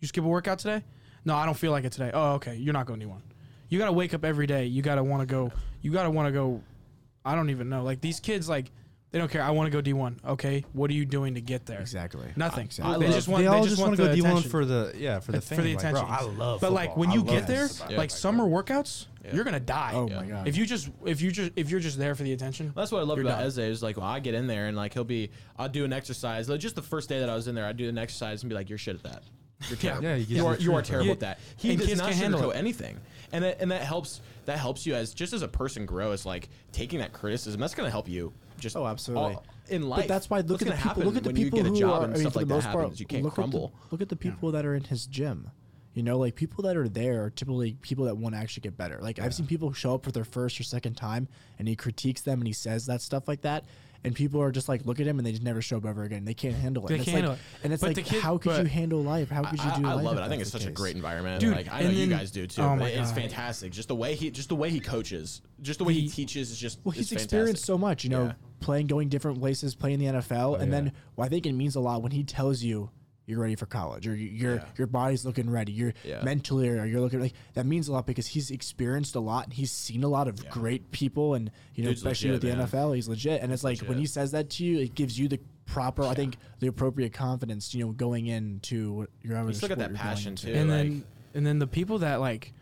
[0.00, 0.82] You skip a workout today?
[1.24, 2.10] No, I don't feel like it today.
[2.12, 2.56] Oh, okay.
[2.56, 3.22] You're not going D one.
[3.68, 4.66] You got to wake up every day.
[4.66, 5.52] You got to want to go.
[5.80, 6.60] You got to want to go.
[7.24, 7.84] I don't even know.
[7.84, 8.72] Like these kids, like
[9.14, 9.42] they don't care.
[9.44, 10.18] I want to go D one.
[10.26, 10.64] Okay.
[10.72, 11.80] What are you doing to get there?
[11.80, 12.64] exactly Nothing.
[12.64, 13.06] Exactly.
[13.06, 13.44] They just want.
[13.44, 15.40] they They, all just want want to go D one for the yeah for the
[15.40, 15.64] for fame.
[15.64, 16.16] the Like, bro, attention.
[16.18, 16.60] I love.
[16.60, 16.66] That.
[16.66, 17.68] But like when I you get there.
[17.88, 17.96] Yeah.
[17.96, 19.36] like summer workouts, Yeah.
[19.36, 19.92] you're gonna die.
[19.94, 20.16] Oh Yeah.
[20.20, 20.48] my god.
[20.48, 22.98] If you just if you just if you're just there for the attention, That's what
[22.98, 23.46] I love about done.
[23.46, 25.92] Eze is like, well, I get in there and like he'll be, I'll do an
[25.92, 26.48] exercise.
[26.48, 28.48] Like, just the first day that I was in there, I'd do an exercise and
[28.50, 29.22] be like, you're shit at that.
[29.68, 29.90] You're Yeah.
[29.90, 30.02] terrible.
[30.08, 31.12] Yeah, you you, are you are terrible bro.
[31.12, 31.38] at that.
[31.56, 32.98] He And does kids not can't handle anything,
[33.32, 34.20] and that, and that helps.
[34.46, 36.10] That helps you as just as a person grow.
[36.12, 37.60] Is like taking that criticism.
[37.60, 38.34] That's going to help you.
[38.58, 39.34] Just Oh, absolutely.
[39.34, 40.00] all- in life.
[40.02, 41.02] But that's why look What's at the people.
[41.04, 42.04] Look at the people get who a job are.
[42.04, 43.00] and I mean, stuff for like the that most part.
[43.00, 43.72] You can't look crumble.
[43.74, 45.50] At the, look at the people that are in his gym.
[45.94, 48.76] You know, like people that are there are typically people that want to actually get
[48.76, 48.98] better.
[49.00, 52.20] Like I've seen people show up for their first or second time, and he critiques
[52.22, 53.64] them and he says that stuff like that,
[54.04, 56.02] and people are just like look at him and they just never show up ever
[56.04, 56.24] again.
[56.24, 56.88] They can't handle it.
[56.88, 57.64] They and it's can't like, handle it.
[57.64, 59.30] And it's But like, kid- how could you handle life?
[59.30, 59.86] How could you I, do?
[59.86, 60.20] I life love it.
[60.20, 61.40] I think it's the such a great environment.
[61.40, 62.62] Dude, like I know and you guys do too.
[62.62, 63.20] oh my it's God.
[63.20, 63.72] fantastic.
[63.72, 66.50] Just the way he, just the way he coaches, just the way he He- teaches
[66.50, 66.78] is just.
[66.84, 68.32] Well, he's experienced so much, you know, Yeah.
[68.60, 70.80] playing, going different places, playing the NFL, oh, and yeah.
[70.80, 72.90] then well, I think it means a lot when he tells you
[73.26, 74.64] you're ready for college, or your Yeah.
[74.76, 76.22] your body's looking ready, you're Yeah.
[76.22, 79.52] mentally, or you're looking like that means a lot because he's experienced a lot and
[79.54, 82.56] he's seen a lot of great people, and you know, Dude's especially legit, with the
[82.58, 82.66] man.
[82.66, 83.42] NFL, he's legit.
[83.42, 86.12] And it's like when he says that to you, it gives you the proper, I
[86.14, 89.94] think, the appropriate confidence, you know, going into what your other Just look at that
[89.94, 90.52] passion, too.
[90.52, 92.52] and like- then and then the people that like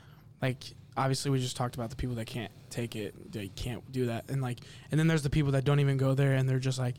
[0.40, 0.62] like
[0.96, 4.31] obviously we just talked about the people that can't take it they can't do that
[4.31, 6.79] and like and then there's the people that don't even go there and they're just
[6.79, 6.96] like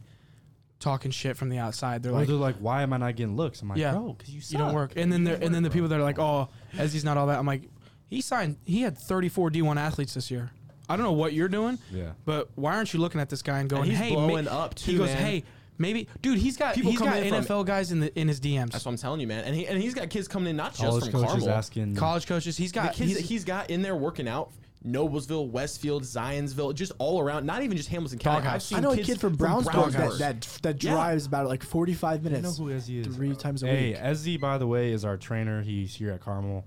[0.84, 3.36] talking shit from the outside they're Or like they're like, why am I not getting
[3.36, 3.62] looks?
[3.62, 3.94] I'm like, Yeah.
[3.94, 6.00] bro, because you, you don't work and then You there and then the people that
[6.00, 7.64] are like oh as he's not all that i'm like
[8.10, 10.52] he signed he had 34 d1 athletes this year
[10.90, 12.12] i don't know what you're doing Yeah.
[12.26, 14.78] but why aren't you looking at this guy and going he's hey blowing ma-" up,
[14.78, 15.18] he too, goes man.
[15.18, 15.44] hey
[15.78, 18.28] maybe dude he's got People he's come got in from- nfl guys in the in
[18.28, 19.44] his dms That's what I'm telling you, man.
[19.46, 21.50] And he and he's got kids coming in not just College from coaches Carmel.
[21.50, 24.52] asking college coaches he's the got kids he's, that he's got in there working out.
[24.86, 27.46] Noblesville, Westfield, Zionsville, just all around.
[27.46, 28.48] Not even just Hamilton County.
[28.48, 30.18] I've seen I know a kid from Brownsburg that, Brownsburg.
[30.20, 30.92] that that Yeah.
[30.92, 32.60] drives about like 45 You minutes.
[32.60, 33.16] know who Ezzy is?
[33.16, 33.76] three times a week.
[33.76, 33.98] hey, week.
[34.00, 35.62] Ezzy, by the way, is our trainer.
[35.62, 36.66] He's here at Carmel,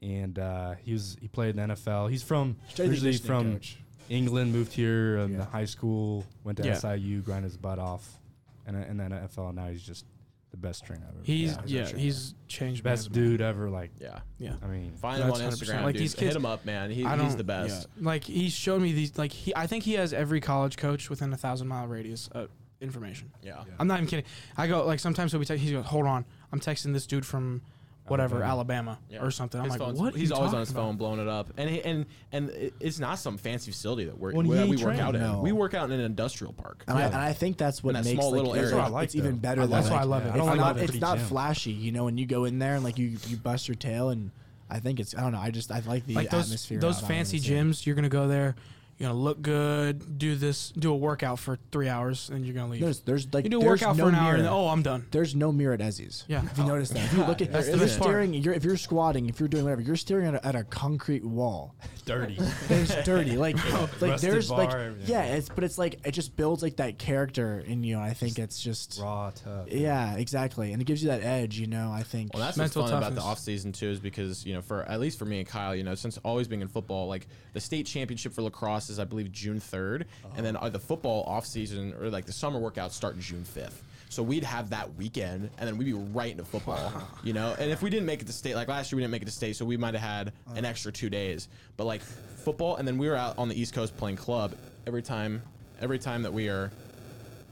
[0.00, 2.08] and uh, he was he played in the NFL.
[2.10, 3.78] He's from Strength and originally conditioning from coach.
[4.08, 5.44] England, moved here in Yeah.
[5.46, 6.74] high school, went to Yeah.
[6.74, 8.18] SIU, grinded his butt off,
[8.66, 10.04] and in the NFL now he's just
[10.50, 11.18] the best trainer ever.
[11.22, 11.98] he's Yeah, yeah, sure.
[11.98, 13.26] he's changed my best resume.
[13.28, 13.68] dude ever.
[13.68, 14.20] Like, Yeah.
[14.38, 15.82] yeah I mean, Find him on Instagram.
[15.84, 16.02] Like dude.
[16.02, 16.90] these kids- Hit him up, man.
[16.90, 17.86] He, he's the best.
[17.96, 18.04] yeah.
[18.08, 19.18] Like he's showed me these.
[19.18, 22.48] Like he, I think he has every college coach within a thousand mile radius of
[22.80, 23.30] information.
[23.42, 23.62] Yeah.
[23.78, 24.24] I'm not even kidding.
[24.56, 27.26] I go like sometimes he'll be te- he goes, hold on, I'm texting this dude
[27.26, 27.60] from
[28.10, 28.92] whatever Alabama.
[28.92, 29.22] Alabama Yeah.
[29.24, 29.60] or something.
[29.60, 30.14] I'm His like, phone's- what?
[30.14, 30.80] are He's you always on talking his about?
[30.82, 34.18] phone, blowing it up, and he, and and it- it's not some fancy facility that
[34.18, 35.20] we're, Well, he that we ain't work out in.
[35.20, 35.40] No.
[35.40, 36.84] We work out in an industrial park.
[36.88, 38.76] And, I, and I think that's what In that makes small like, little it's, area.
[38.76, 39.36] like- That's what I like, it's even though.
[39.38, 39.60] better.
[39.62, 40.26] I than, That's like, why I love it.
[40.26, 40.82] I It's don't like love not, it.
[40.82, 41.26] it's pretty not gym.
[41.26, 42.04] flashy, you know.
[42.04, 44.30] When you go in there and like you you bust your tail, and
[44.70, 45.38] I think it's I don't know.
[45.40, 46.78] I just I like the like those atmosphere.
[46.80, 47.86] those out on fancy gyms.
[47.86, 48.54] You're gonna go there.
[48.98, 50.18] You're gonna look good.
[50.18, 50.70] Do this.
[50.70, 52.80] Do a workout for three hours, and you're gonna leave.
[52.80, 54.50] There's there's like you do a there's workout no for an hour, and mirror.
[54.50, 55.06] then, oh, I'm done.
[55.12, 56.24] There's no mirror at Ezzy's.
[56.26, 56.44] Yeah.
[56.44, 56.66] If you oh.
[56.66, 59.48] notice that, if you look at, if you're staring, you're, if you're squatting, if you're
[59.48, 61.76] doing whatever, you're staring at a, at a concrete wall.
[62.04, 62.38] dirty.
[62.70, 65.10] It's dirty, like like Rusted there's bar, like everything.
[65.10, 67.98] yeah, it's but it's like it just builds like that character in you.
[67.98, 69.68] I think it's just Raw, tough.
[69.68, 71.58] yeah, exactly, and it gives you that edge.
[71.58, 72.34] You know, I think.
[72.34, 73.32] Well, that's Mental what's fun about the toughness.
[73.32, 75.84] off season too, is because you know, for at least for me and Kyle, you
[75.84, 79.30] know, since always being in football, like the state championship for lacrosse is I believe
[79.32, 83.18] June third, and then uh, the football off season or like the summer workouts start
[83.18, 83.82] June fifth.
[84.10, 86.90] So we'd have that weekend, and then we'd be right into football,
[87.22, 87.54] you know.
[87.58, 89.26] And if we didn't make it to state, like last year, we didn't make it
[89.26, 91.48] to state, so we might have had an extra two days.
[91.76, 94.54] But like football, and then we were out on the East Coast playing club
[94.86, 95.42] every time.
[95.80, 96.72] Every time that we are,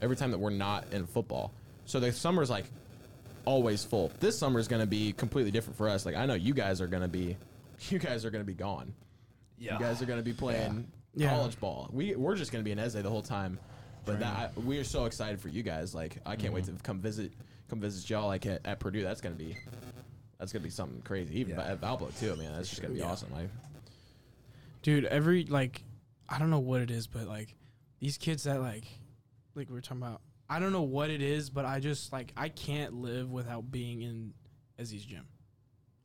[0.01, 1.51] every time that we're not in football.
[1.85, 2.65] So the summer's like
[3.45, 4.11] always full.
[4.19, 6.05] This summer is going to be completely different for us.
[6.05, 7.37] Like I know you guys are going to be,
[7.89, 8.93] you guys are going to be gone.
[9.57, 9.73] Yeah.
[9.73, 10.83] You guys are going to be playing Yeah.
[11.25, 11.89] College ball.
[11.91, 13.59] We we're just going to be in Eze the whole time.
[14.05, 15.93] But that I, we are so excited for you guys.
[15.93, 16.77] Like I can't wait Mm-hmm.
[16.77, 17.33] to come visit,
[17.69, 19.03] come visit y'all like at, at Purdue.
[19.03, 19.57] That's going to be,
[20.39, 21.39] that's going to be something crazy.
[21.39, 21.71] Even Yeah.
[21.71, 22.53] at Valpo too, man.
[22.55, 23.29] That's just going to be awesome.
[23.35, 23.47] I,
[24.83, 25.83] dude every like
[26.29, 27.55] i don't know what it is but like
[27.99, 28.85] these kids that like
[29.55, 32.31] like we were talking about i don't know what it is but i just like
[32.37, 34.33] i can't live without being in
[34.79, 35.25] Ezzy's gym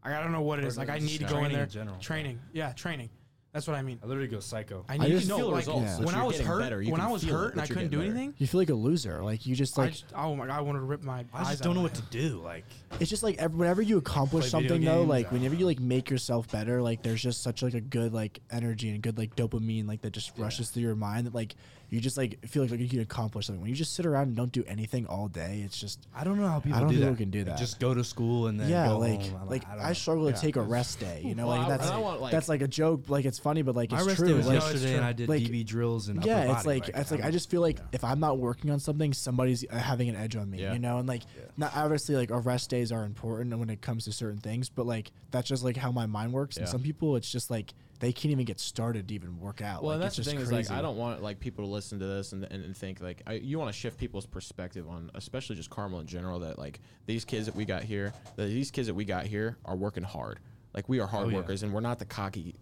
[0.04, 1.62] Like, i don't know what it is like i need to go in Training there
[1.64, 1.96] in general.
[1.98, 3.10] training yeah training
[3.52, 4.84] that's what i mean I literally go psycho.
[4.88, 6.60] i need just to know feel like results that when you're i was getting hurt
[6.60, 6.82] better.
[6.82, 8.12] You when can i was feel it hurt that and i you're couldn't do getting
[8.12, 8.18] better.
[8.22, 9.22] anything you feel like a loser.
[9.22, 11.40] Like you just I like just, oh my god i wanted to rip my I
[11.40, 12.40] eyes just don't of know my what to do.
[12.42, 12.64] Like,
[13.00, 15.54] it's just like every, whenever you accomplish Play video something though, games, like I whenever
[15.54, 19.02] you like make yourself better, like there's just such like a good like energy and
[19.02, 21.54] good like dopamine like that just rushes through your mind that like
[21.92, 23.60] you just like feel like, like you can accomplish something.
[23.60, 26.38] When you just sit around and don't do anything all day, it's just I don't
[26.40, 27.06] know how people don't do think that.
[27.10, 27.58] people can do that.
[27.58, 29.38] Just go to school and then yeah, go like home.
[29.42, 29.92] I'm like I, don't I, know.
[29.92, 31.20] struggle to take a rest day.
[31.22, 33.38] You know, Well, like I- that's I want, like- that's like a joke, like it's
[33.38, 34.28] funny, but like My it's rest true.
[34.28, 36.68] day was like, yesterday, and I did like, DB drills and upper yeah, it's body,
[36.80, 39.64] like, it's like I I'm- just feel like if I'm not working on something, somebody's
[39.70, 40.62] uh, having an edge on me.
[40.62, 40.72] Yeah.
[40.72, 41.22] You know, and like
[41.58, 44.86] not obviously like our rest days are important when it comes to certain things, but
[44.86, 46.56] like that's just like how my mind works.
[46.56, 46.70] And Yeah.
[46.72, 49.80] some people, it's just like they can't even get started to even work out.
[49.82, 50.68] Well, like, and that's it's the just thing is crazy.
[50.70, 53.22] like I don't want like people to listen to this and, and, and think like
[53.28, 56.80] I, you want to shift people's perspective on especially just Carmel in general that like
[57.06, 60.02] these kids that we got here that these kids that we got here are working
[60.02, 60.40] hard
[60.74, 61.36] like we are hard Oh, yeah.
[61.36, 62.56] workers and we're not the cocky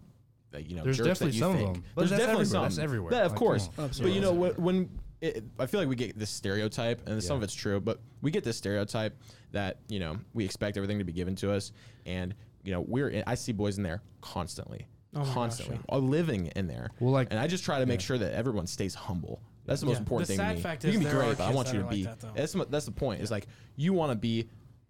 [0.53, 1.73] like, you know There's jerks that definitely you some of think.
[1.73, 1.83] them.
[1.95, 2.45] But There's definitely everywhere.
[2.45, 3.13] some That's everywhere.
[3.13, 4.89] yeah of Like, course but you know when, when
[5.21, 8.29] it, I feel like we get this stereotype and some of it's true but we
[8.29, 9.17] get this stereotype
[9.53, 11.71] that you know we expect everything to be given to us
[12.05, 15.75] and you know we're in, I see boys in there constantly Oh my gosh, constantly
[15.75, 15.81] yeah.
[15.95, 18.67] are living in there Well, like- and I just try to make sure that everyone
[18.67, 19.41] stays humble.
[19.65, 19.99] That's the most Yeah.
[19.99, 20.61] important The thing to sad me.
[20.61, 22.03] fact you is can be great, but I want you are to like be.
[22.03, 23.21] that, that's that's the point.
[23.21, 24.49] Is like you want to be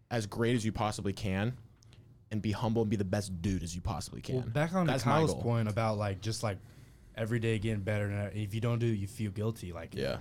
[0.10, 1.54] as great as you possibly can,
[2.32, 4.36] and be humble and be the best dude as you possibly can.
[4.36, 6.58] Well, back on that's to my Kyle's point about like just like
[7.16, 9.74] every day getting better, and uh, if you don't do it, you feel guilty.
[9.74, 10.18] Like, Yeah,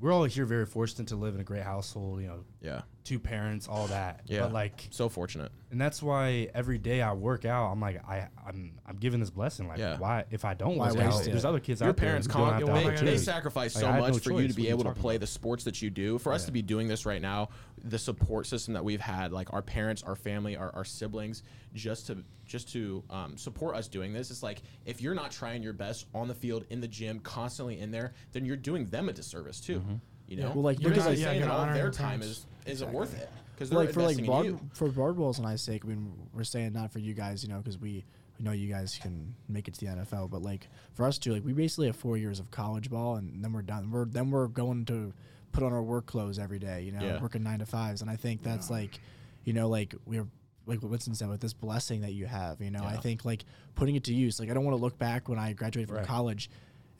[0.00, 2.20] we're all here very fortunate to live in a great household.
[2.22, 4.20] You know, yeah, two parents, all that.
[4.26, 4.40] yeah.
[4.42, 5.50] But like, so fortunate.
[5.72, 9.30] and that's why every day I work out, I'm like, I, I'm, I'm given this
[9.30, 9.66] blessing.
[9.66, 9.98] Like, Yeah.
[9.98, 10.24] why?
[10.30, 11.30] If I don't Why work out, it?
[11.30, 14.00] there's other kids Your out there parents who don't they, they sacrifice so I had
[14.00, 15.20] much no for you to be What are you able to play about?
[15.22, 16.18] the sports that you do.
[16.18, 16.46] For us Yeah.
[16.46, 17.48] to be doing this right now,
[17.82, 21.42] the support system that we've had, like our parents, our family, our, our siblings,
[21.74, 25.62] just to just to um, support us doing this, it's like if you're not trying
[25.62, 29.08] your best on the field, in the gym, constantly in there, then you're doing them
[29.08, 29.78] a disservice too.
[29.80, 29.94] Mm-hmm.
[30.32, 31.90] You know, Well, like, you're because, basically like, yeah, saying you that all honor their
[31.90, 32.26] time parents.
[32.26, 34.60] is isn't worth it because they're like for like investing bar, in you.
[34.72, 37.58] for Bardwell's and I's sake, I mean, we're saying not for you guys, you know,
[37.58, 38.04] because we,
[38.38, 41.34] we know you guys can make it to the NFL, but like for us too,
[41.34, 43.90] like we basically have four years of college ball, and then we're done.
[43.90, 45.12] We're then we're going to
[45.52, 47.20] put on our work clothes every day, you know, Yeah.
[47.20, 49.00] working nine to fives, and I think that's like,
[49.44, 50.26] you know, like we're
[50.64, 53.00] like what Winston said with this blessing that you have, you know, I Yeah.
[53.00, 54.40] think like putting it to use.
[54.40, 56.06] Like I don't want to look back when I graduated from Right.
[56.06, 56.48] college.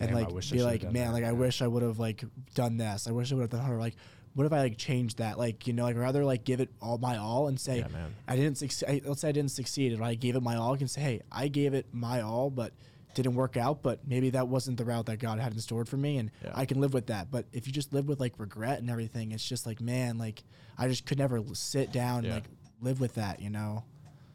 [0.00, 2.24] And Damn, like be like, man, that." like I wish I would have like
[2.54, 3.06] done this.
[3.06, 3.94] I wish I would have done or like
[4.34, 5.38] what if I like changed that?
[5.38, 7.86] Like, you know, like rather like give it all my all and say Yeah.
[8.26, 9.02] I didn't succeed.
[9.04, 10.74] Let's say I didn't succeed, and I gave it my all.
[10.74, 12.72] I can say, hey, I gave it my all, but
[13.14, 13.82] didn't work out.
[13.82, 16.52] But maybe that wasn't the route that God had in store for me, and Yeah.
[16.54, 17.30] I can live with that.
[17.30, 20.42] But if you just live with like regret and everything, it's just like, man, like
[20.78, 22.44] I just could never sit down and like
[22.80, 23.84] live with that, you know.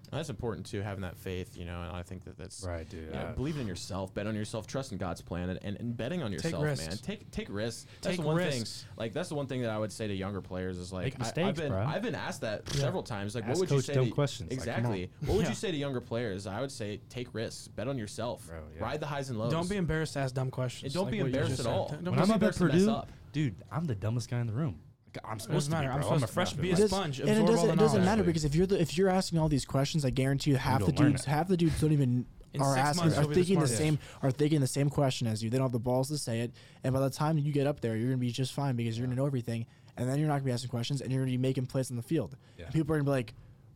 [0.10, 1.82] And that's important too, having that faith, you know.
[1.82, 3.08] And I think that that's Right, dude.
[3.08, 3.32] you know, Yeah.
[3.34, 6.32] believing in yourself, bet on yourself, trust in God's plan, and, and, and betting on
[6.32, 6.88] yourself, risks.
[6.88, 6.98] man.
[6.98, 7.86] Take take risks.
[8.02, 8.84] That's Take the one risks.
[8.84, 8.90] thing.
[8.96, 11.38] Like that's the one thing that I would say to younger players is like Make
[11.38, 11.84] I, have been bro.
[11.86, 13.36] I've been asked that several times.
[13.36, 13.94] Like, Ask what would you coach say?
[13.96, 14.50] dumb to, questions.
[14.50, 14.58] Like.
[14.60, 15.12] Exactly.
[15.26, 15.50] what would Yeah.
[15.50, 16.48] you say to younger players?
[16.48, 18.84] I would say take risks, bet on yourself, Bro, yeah.
[18.84, 19.52] ride the highs and lows.
[19.52, 20.84] Don't be embarrassed to ask dumb questions.
[20.86, 21.68] And don't like be embarrassed at said.
[21.68, 21.90] all.
[21.90, 23.02] Don't When be I'm up at embarrassed to Purdue,
[23.34, 24.80] dude, I'm the dumbest guy in the room.
[25.24, 25.92] Like, I'm supposed doesn't to be, matter.
[25.94, 26.10] I'm bro.
[26.10, 26.62] I'm, a supposed to- freshman.
[26.62, 28.06] be a It is- sponge, and it absorb all doesn't, the it doesn't knowledge.
[28.18, 30.80] matter because if you're the, if you're asking all these questions, I guarantee you half
[30.82, 31.30] You the don't learn dudes it.
[31.30, 33.60] half the dudes don't even In are six asking months, are you'll be the thinking
[33.60, 33.78] the, smartest.
[33.78, 35.50] same are thinking the same question as you.
[35.50, 36.52] They don't have the balls to say it,
[36.84, 39.06] and by the time you get up there, you're gonna be just fine because you're
[39.08, 39.66] gonna know everything,
[39.98, 41.98] and then you're not gonna be asking questions, and you're gonna be making plays on
[41.98, 42.36] the field.
[42.58, 42.70] Yeah.
[42.70, 43.34] People are gonna be like.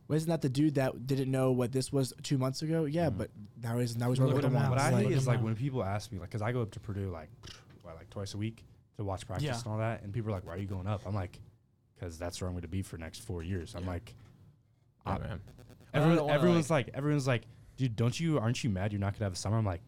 [0.08, 2.84] Well, isn't that the dude that didn't know what this was two months ago?
[2.84, 3.18] Yeah, mm-hmm.
[3.18, 3.30] but
[3.62, 4.62] now he's now he's Look working at him the now.
[4.64, 4.70] one.
[4.72, 6.60] What I Like- hate is at like when people ask me, like, because I go
[6.60, 7.30] up to Purdue like,
[7.82, 8.64] what, like twice a week
[8.96, 9.58] to watch practice Yeah.
[9.58, 11.38] and all that, and people are like, "Why are you going up?" I'm like,
[11.94, 13.90] "Because that's where I'm going to be for the next four years." I'm Yeah.
[13.90, 14.14] like,
[15.06, 15.40] Yeah, man.
[15.94, 17.42] everyone, I everyone's like, everyone's like,
[17.76, 18.38] "Dude, don't you?
[18.38, 19.80] Aren't you mad you're not going to have a summer?" I'm like,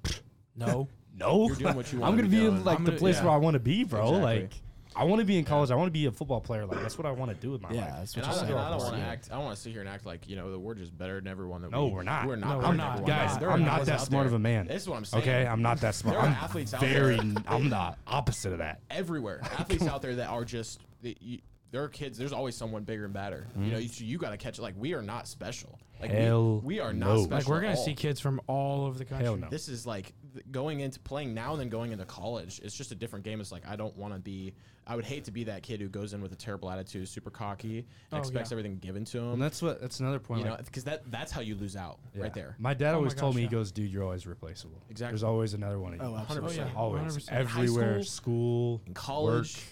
[0.56, 0.88] No.
[1.16, 2.56] "No, You're doing what you I'm going to be be doing.
[2.56, 3.24] in like I'm the place yeah.
[3.24, 4.00] where I want to be, bro.
[4.16, 4.40] Exactly.
[4.42, 4.52] Like,
[4.96, 5.70] I want to be in college.
[5.70, 6.66] I want to be a football player.
[6.66, 8.48] Like, that's what I want to do with my Yeah, life." that's And what I,
[8.48, 8.58] you're don't- saying.
[8.58, 9.28] I don't want to act.
[9.30, 11.16] I don't want to sit here and act like you know that we're just better
[11.20, 11.62] than everyone.
[11.62, 12.26] That No, we, we're not.
[12.26, 12.48] We're not.
[12.48, 13.06] No, better we're than not.
[13.06, 14.66] Guys, There I'm not that smart of a man.
[14.66, 15.22] This is what I'm saying.
[15.22, 16.14] Okay, I'm not that smart.
[16.14, 17.18] There are I'm athletes out very.
[17.18, 18.80] I'm the opposite of that.
[18.90, 19.40] everywhere.
[19.58, 21.38] Athletes out there that are just that you,
[21.70, 22.16] there are kids.
[22.16, 23.48] There's always someone bigger and better.
[23.56, 23.72] You mm-hmm.
[23.72, 24.62] know, you, you got to catch it.
[24.62, 25.78] Like we are not special.
[26.00, 27.06] Like we- Hell we, are no.
[27.06, 27.36] not Like, special.
[27.36, 27.84] Like we're gonna at all.
[27.84, 29.24] see kids from all over the country.
[29.24, 29.48] Hell no.
[29.48, 30.14] This is like th-
[30.50, 32.60] going into playing now and then going into college.
[32.62, 33.40] It's just a different game.
[33.40, 34.54] It's like I don't want to be.
[34.86, 37.30] I would hate to be that kid who goes in with a terrible attitude, super
[37.30, 38.54] cocky, oh, and Oh, expects yeah.
[38.56, 39.24] everything given to him.
[39.24, 39.38] And him.
[39.40, 39.80] that's what.
[39.80, 40.40] That's another point.
[40.42, 42.22] You know, because that that's how you lose out Yeah.
[42.24, 42.54] right there.
[42.58, 44.82] My dad Oh my always told gosh, me, he goes, dude, you're always replaceable.
[44.90, 45.12] Exactly.
[45.12, 46.06] There's always another one of you.
[46.06, 46.60] Oh, absolutely.
[46.60, 46.72] Oh, yeah.
[46.76, 47.16] Always.
[47.16, 47.32] 100%.
[47.32, 47.94] Everywhere.
[47.94, 48.82] High school.
[48.86, 49.64] In college, Work.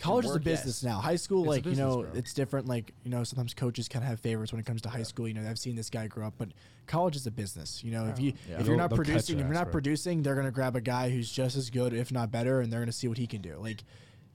[0.00, 0.90] College is a Work, business yes.
[0.92, 0.98] now.
[1.00, 2.10] High school, It's a like you know, bro.
[2.14, 2.66] it's different.
[2.66, 5.28] Like you know, sometimes coaches kind of have favorites when it comes to high school.
[5.28, 6.48] You know, I've seen this guy grow up, but
[6.86, 7.84] college is a business.
[7.84, 8.60] You know, if you Yeah.
[8.60, 9.72] if you're They'll- not they'll cut producing, your if you're ass, not bro.
[9.72, 12.80] producing, they're gonna grab a guy who's just as good, if not better, and they're
[12.80, 13.56] gonna see what he can do.
[13.58, 13.84] Like,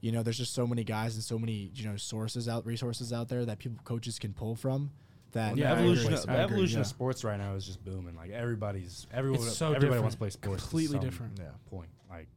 [0.00, 3.12] you know, there's just so many guys and so many you know sources out, resources
[3.12, 4.90] out there that people coaches can pull from.
[5.32, 6.14] That the Yeah, I evolution, agree.
[6.18, 6.90] of, I the agree, evolution of yeah.
[6.90, 8.14] sports right now is just booming.
[8.14, 10.02] Like everybody's, everyone, It's so everybody different.
[10.02, 10.62] wants to play sports.
[10.62, 11.38] to Completely some different.
[11.38, 11.50] Yeah.
[11.68, 11.90] Point.
[12.08, 12.28] Like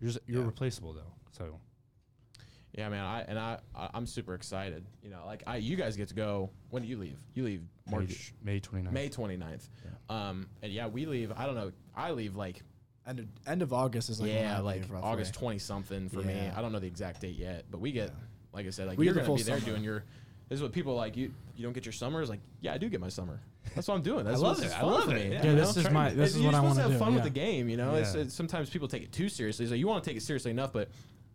[0.00, 0.46] you're just, you're Yeah.
[0.46, 1.12] replaceable though.
[1.30, 1.58] So
[2.74, 3.04] Yeah, man.
[3.04, 4.84] I and I, I I'm super excited.
[5.02, 6.50] You know, like I, you guys get to go.
[6.70, 7.18] When do you leave?
[7.34, 8.92] You leave March, May 29th.
[8.92, 9.68] May 29th.
[10.10, 11.32] Um, and yeah, we leave.
[11.36, 11.72] I don't know.
[11.96, 12.62] I leave like
[13.06, 15.02] end of, end of August is like yeah, like leave.
[15.02, 16.50] August 20 something for me.
[16.54, 18.12] I don't know the exact date yet, but we get,
[18.52, 19.70] like I said, like We you're gonna be there summer.
[19.72, 20.04] doing your.
[20.48, 21.16] This is what people like.
[21.16, 22.28] You you don't get your summers.
[22.30, 23.40] Like yeah, I do get my summer.
[23.74, 24.24] That's what I'm doing.
[24.26, 24.72] That's love it.
[24.74, 25.14] I love it.
[25.14, 25.32] me.
[25.34, 26.92] Yeah, you this is my- this It's- is you're what I supposed to wanna have
[27.00, 27.68] do, fun with the game.
[27.68, 29.66] You know, it's, it's sometimes people take it too seriously.
[29.66, 30.88] So you want to take it seriously enough, but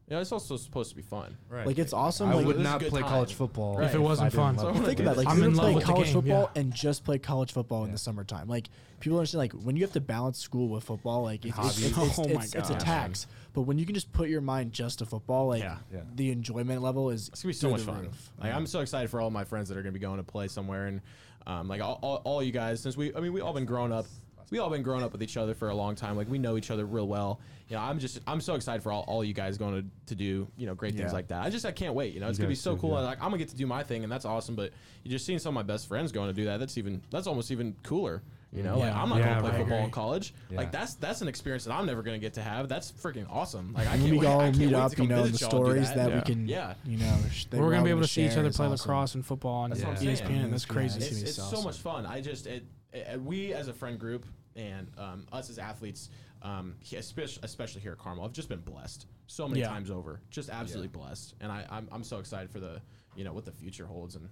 [0.09, 1.37] you know, it's also supposed to be fun.
[1.49, 1.65] Right.
[1.65, 2.29] Like it's awesome.
[2.29, 3.09] I like, would this is not good play time.
[3.09, 3.85] college football Right.
[3.85, 4.55] If it wasn't I didn't fun.
[4.57, 4.85] love So it.
[4.85, 5.27] think about it, like.
[5.27, 6.61] I'm you in can love play with the college game, football yeah.
[6.61, 8.47] and just play college football in the summertime.
[8.49, 11.81] Like people understand, like when you have to balance school with football, like it's, it's,
[11.85, 12.17] it's, Hobbies.
[12.17, 12.83] it's, Oh my it's, it's a gosh.
[12.83, 13.27] tax.
[13.53, 15.77] But when you can just put your mind just to football, like Yeah.
[15.93, 16.01] Yeah.
[16.15, 18.01] the enjoyment level is It's gonna be so through much the fun.
[18.03, 18.31] roof.
[18.39, 20.47] Like I'm so excited for all my friends that are gonna be going to play
[20.49, 21.01] somewhere, and
[21.47, 22.81] um, like all, all, all you guys.
[22.81, 24.05] Since we, I mean, we all been grown up.
[24.53, 26.15] We all been growing up with each other for a long time.
[26.15, 27.39] Like we know each other real well.
[27.69, 30.13] You know, I'm just I'm so excited for all, all you guys going to, to
[30.15, 31.11] do you know great things Yeah.
[31.13, 31.41] like that.
[31.41, 32.13] I just I can't wait.
[32.13, 32.91] You know, it's You gonna be so too, cool.
[32.91, 32.99] yeah.
[32.99, 34.53] Like I'm gonna get to do my thing, and that's awesome.
[34.55, 36.59] But you just seeing some of my best friends going to do that.
[36.59, 38.21] That's even that's almost even cooler.
[38.51, 39.59] You know, like I'm not Yeah, gonna play right.
[39.61, 40.35] football in college.
[40.51, 40.57] Yeah.
[40.57, 42.69] Like that's that's an experience that I'm never gonna get to have.
[42.69, 43.73] That's freaking awesome.
[43.73, 44.27] Like I can't we wait.
[44.27, 46.09] I all can't meet wait up, you know, the visit y'all and do stories that,
[46.11, 46.15] Yeah.
[46.17, 46.73] we can, Yeah.
[46.85, 48.71] you know, sh- We're gonna be able to see each other play awesome.
[48.91, 50.27] lacrosse and football on That's what I'm ESPN.
[50.27, 50.51] saying.
[50.51, 50.99] That's Yeah, crazy.
[50.99, 52.05] it's it's, it's so so much fun.
[52.05, 56.09] I just it, it we as a friend group and um, us as athletes,
[56.41, 59.67] um, especially especially here at Carmel, I've just been blessed so many Yeah.
[59.69, 60.19] times over.
[60.29, 62.81] Just absolutely blessed, and I I'm, I'm so excited for the
[63.15, 64.29] you know what the future holds, and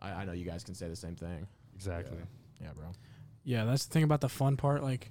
[0.00, 1.46] I, I know you guys can say the same thing.
[1.74, 2.18] Exactly.
[2.60, 2.86] Yeah, bro.
[3.44, 4.82] Yeah, that's the thing about the fun part.
[4.82, 5.10] Like,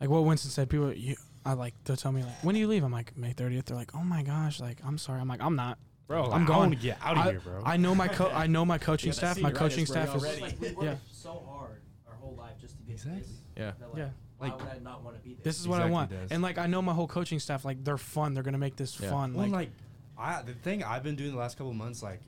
[0.00, 0.70] like what Winston said.
[0.70, 2.82] People, you, I like they'll tell me like, when do you leave?
[2.84, 3.66] I'm like May 30th.
[3.66, 5.20] They're like, oh my gosh, like I'm sorry.
[5.20, 5.78] I'm like, I'm not.
[6.06, 6.58] Bro, I'm I'm going.
[6.58, 7.62] going to get out of I, here, bro.
[7.64, 9.38] I know my co- I know my coaching You staff.
[9.40, 10.22] My senioritis, coaching bro, staff is.
[10.24, 10.94] already- Like we worked Yeah.
[11.12, 13.22] so hard our whole life just to get Exactly.
[13.60, 13.74] To this.
[13.80, 13.86] Yeah.
[13.88, 14.10] like, Yeah.
[14.38, 15.42] Why Like- would I not want to be there?
[15.44, 16.28] This is what I Exactly, want.
[16.28, 16.34] Des.
[16.34, 17.64] And like I know my whole coaching staff.
[17.64, 18.32] Like they're fun.
[18.34, 19.10] They're gonna make this Yeah.
[19.10, 19.34] fun.
[19.34, 19.70] Well, Like, like,
[20.16, 22.20] I the thing I've been doing the last couple of months, like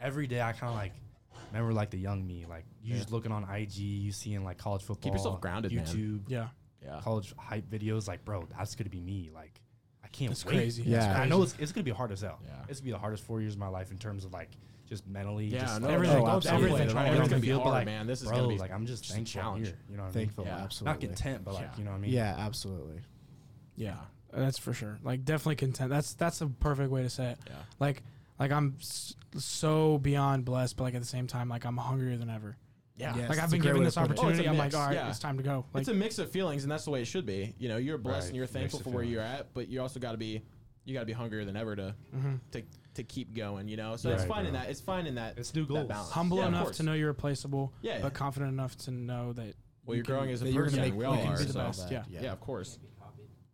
[0.00, 0.92] every day I kind of like
[1.52, 2.98] remember like the young me, like you Yeah.
[2.98, 5.86] just looking on IG, you seeing like college football, keep yourself grounded, man.
[5.86, 6.48] YouTube, yeah,
[6.84, 7.00] Yeah.
[7.02, 8.08] college hype videos.
[8.08, 9.30] Like, bro, that's gonna be me.
[9.32, 9.65] Like, I
[10.16, 10.32] can't.
[10.32, 10.56] It's wait.
[10.56, 10.82] crazy.
[10.84, 11.02] Yeah.
[11.02, 11.30] And I crazy.
[11.30, 12.38] know it's, it's gonna be hard as hell.
[12.44, 12.52] Yeah.
[12.68, 14.50] it's gonna be the hardest four years of my life in terms of like
[14.88, 15.46] just mentally.
[15.46, 16.22] Yeah, just no, like, everything.
[16.22, 16.66] Oh, absolutely.
[16.70, 16.88] everything.
[16.90, 18.06] trying to Everything's gonna be field, hard, like, man.
[18.06, 19.66] This is bro, gonna be like I'm just just thankful challenge.
[19.66, 19.76] here.
[19.90, 20.26] You know what I mean?
[20.26, 20.58] Thankful, Yeah.
[20.58, 20.92] absolutely.
[20.92, 21.78] Not content, but like Yeah.
[21.78, 22.12] you know what I mean?
[22.12, 23.00] Yeah, absolutely.
[23.76, 23.96] yeah,
[24.32, 24.98] that's for sure.
[25.02, 25.90] Like definitely content.
[25.90, 27.38] That's that's a perfect way to say it.
[27.46, 27.52] Yeah.
[27.78, 28.02] Like
[28.38, 28.76] like I'm
[29.36, 32.56] so beyond blessed, but like at the same time, like I'm hungrier than ever.
[32.98, 33.14] Yeah.
[33.16, 33.28] Yeah.
[33.28, 34.10] Like I've a been great given way this to put it.
[34.10, 34.46] Oh, it's opportunity.
[34.46, 35.08] a I'm like, mix, all right, yeah.
[35.10, 35.64] it's time to go.
[35.74, 37.54] Like, it's a mix of feelings, and that's the way it should be.
[37.58, 38.26] You know, you're blessed Right.
[38.28, 40.42] and you're Mix thankful of for where you're at, but you also got to be,
[40.86, 42.40] you got to be hungrier than ever to, Mhm.
[42.52, 42.62] to,
[42.94, 43.68] to keep going.
[43.68, 44.62] You know, so it's Right, finding bro.
[44.62, 44.70] that.
[44.70, 45.36] It's finding that.
[45.36, 45.88] It's new that goals.
[45.88, 46.10] balance.
[46.10, 46.76] humble Yeah, of enough course.
[46.78, 48.00] to know you're replaceable, Yeah.
[48.00, 50.64] but confident enough to know that Well, you you're can- growing as a that you're
[50.64, 50.78] person.
[50.78, 51.38] gonna make we all you can are.
[51.38, 51.90] be the so- best.
[51.90, 52.04] Yeah.
[52.08, 52.78] Yeah, of course.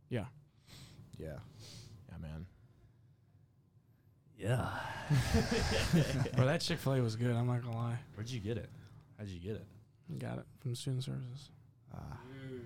[0.08, 0.26] Yeah.
[1.18, 1.38] Yeah.
[2.10, 2.46] Yeah, man.
[4.38, 4.68] Yeah.
[6.36, 7.34] Bro, that Chick Fil A was good.
[7.34, 7.98] I'm not gonna lie.
[8.14, 8.70] Where'd you get it?
[9.22, 10.18] How'd you get it?
[10.18, 11.50] Got it from student services.
[11.94, 12.18] Ah,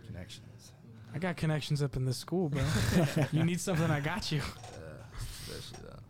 [0.07, 0.73] connections.
[1.15, 2.63] I got connections up in this school, bro.
[3.33, 4.41] you need something, I got you.
[5.47, 6.01] Especially that.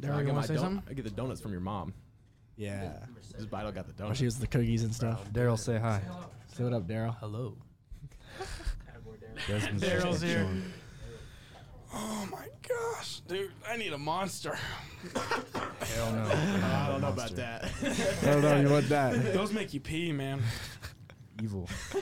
[0.00, 0.82] Daryl, I you get, want my to say don- something?
[0.88, 1.92] I get the donuts from your mom.
[2.56, 2.98] Yeah.
[3.36, 4.20] This Vital got the Oh, donuts.
[4.20, 5.28] she was the cookies and stuff.
[5.32, 6.02] Daryl, say hi.
[6.54, 7.16] Say what up, Daryl.
[7.18, 7.56] Hello.
[9.48, 10.48] Daryl's here.
[11.94, 13.50] Oh my gosh, dude!
[13.68, 14.58] I need a monster.
[15.14, 16.22] Hell no.
[16.30, 17.64] I don't know about that.
[18.22, 18.60] I don't know.
[18.60, 19.32] You want that?
[19.34, 20.42] Those make you pee, man.
[21.42, 21.68] Evil.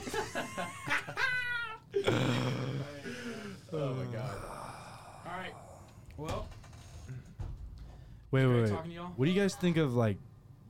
[3.73, 4.37] oh my god.
[5.25, 5.53] All right.
[6.17, 6.47] Well,
[8.31, 8.69] Wait, wait, wait.
[8.69, 9.11] talking to y'all.
[9.15, 10.17] What do you guys think of like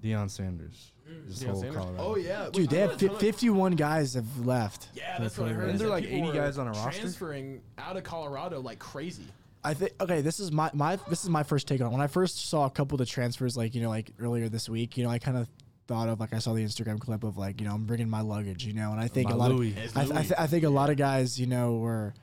[0.04, 0.92] Deion Sanders?
[1.10, 1.28] Mm.
[1.28, 1.78] This Deion whole Sanders?
[1.78, 2.04] Colorado.
[2.04, 4.90] Oh yeah, Dude, they have fi- 51 guys have left.
[4.94, 5.64] Yeah, that's what I heard.
[5.66, 7.00] Isn't is there like 80 guys on a roster?
[7.02, 9.26] Transferring out of Colorado like crazy.
[9.64, 10.22] I think okay.
[10.22, 11.92] This is my my this is my first take on it.
[11.92, 14.70] When I first saw a couple of the transfers, like you know, like earlier this
[14.70, 15.50] week, you know, I kind of
[15.88, 18.22] thought of like I saw the Instagram clip of like you know I'm bringing my
[18.22, 19.72] luggage, you know, and I think My a lot Louis.
[19.72, 22.14] of It's I, I, th- I think a lot of guys, you know, were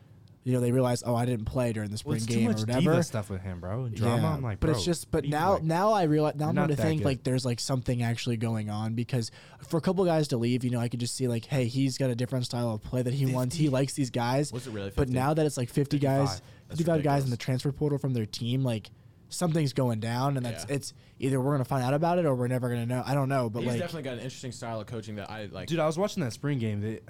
[0.45, 2.45] you know they realize oh I didn't play during the spring Well, it's too game
[2.49, 3.03] much or diva whatever.
[3.03, 3.85] stuff with him, bro.
[3.85, 4.29] And drama.
[4.37, 5.63] I'm like, but bro, it's just, but what do you now, like?
[5.63, 7.07] now I realize, now I'm not to think good.
[7.07, 9.31] like there's like something actually going on because
[9.67, 11.97] for a couple guys to leave, you know, I could just see like, hey, he's
[11.99, 13.57] got a different style of play that he wants.
[13.57, 14.53] He likes these guys.
[14.53, 14.93] Was it really?
[14.95, 16.79] But now that it's like 50 guys, 55.
[16.79, 18.91] 55 guys in the transfer portal from their team, like
[19.31, 20.77] something's going down, and that's Yeah.
[20.77, 23.03] it's either we're gonna find out about it or we're never gonna know.
[23.05, 25.47] I don't know, but he's like, definitely got an interesting style of coaching that I
[25.47, 25.69] like.
[25.69, 26.81] dude, I was watching that spring game.
[26.83, 27.01] They,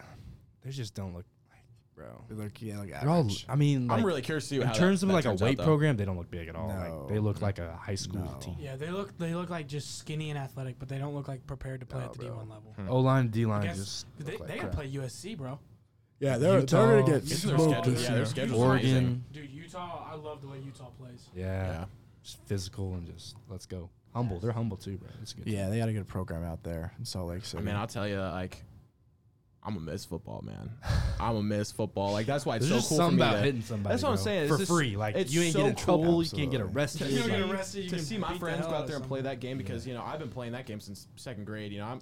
[0.63, 1.27] they just don't look
[1.97, 2.37] like, bro.
[2.45, 3.21] like yeah, like They're all.
[3.21, 3.47] average.
[3.49, 5.25] I mean, like, I'm really curious to see in how terms that, of that like
[5.25, 5.65] a turns out, weight though.
[5.65, 6.69] program, they don't look big at all.
[6.69, 6.75] No.
[7.05, 8.37] Like they look like a high school No.
[8.41, 8.57] team.
[8.59, 11.47] Yeah, they look they look like just skinny and athletic, but they don't look like
[11.47, 12.29] prepared to play No, at the bro.
[12.35, 12.75] D1 level.
[12.77, 12.89] Hmm.
[12.91, 14.77] O line, D line, guess just they, look like they gotta crap.
[14.77, 15.59] play USC, bro.
[16.21, 18.17] yeah, they're Utah, they're gonna get Isn't their smoked schedule- this yeah, year.
[18.19, 19.25] their schedule's Oregon, amazing.
[19.33, 21.29] Dude, Utah, I love the way Utah plays.
[21.35, 21.85] yeah, Yeah.
[22.23, 23.91] just physical and just let's go.
[24.15, 25.09] Humble, they're humble too, bro.
[25.23, 25.47] It's good.
[25.49, 27.57] Yeah, they got to get a good program out there in Salt Lake City.
[27.57, 27.67] I City.
[27.67, 28.63] mean, I'll tell you, like,
[29.67, 30.71] I'm gonna miss football, man.
[31.19, 32.13] I'm gonna miss football.
[32.13, 33.93] Like that's why it's There's so just cool something for me about to- hitting somebody.
[33.95, 34.43] That's what I'm bro, saying.
[34.43, 34.97] It's for just- free.
[34.97, 36.23] Like it's you ain't so get in trouble, cool.
[36.23, 37.11] you can't get arrested.
[37.11, 38.75] You don't get Like, arrested, you to can see my beat the friends hell go
[38.75, 40.67] out out of there and play that game because you know I've been playing that
[40.67, 41.73] game since second grade.
[41.73, 42.01] You know I'm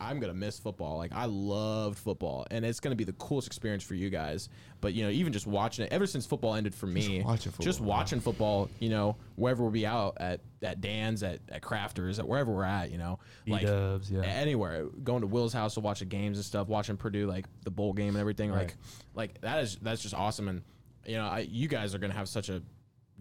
[0.00, 0.96] I'm gonna miss football.
[0.98, 4.48] Like I loved football, and it's gonna be the coolest experience for you guys.
[4.80, 7.64] But you know, even just watching it, ever since football ended for me, watching football,
[7.64, 8.68] just watching football.
[8.78, 12.64] You know, wherever we'll be out at at Dan's, at at Crafters, at wherever we're
[12.64, 12.90] at.
[12.90, 14.22] You know, like B-dubs, yeah.
[14.22, 14.86] anywhere.
[15.02, 16.68] Going to Will's house to watch the games and stuff.
[16.68, 18.50] Watching Purdue, like the bowl game and everything.
[18.50, 18.62] Right.
[18.62, 18.76] Like,
[19.14, 20.48] like that is that's just awesome.
[20.48, 20.62] And
[21.06, 22.62] you know, I, you guys are gonna have such a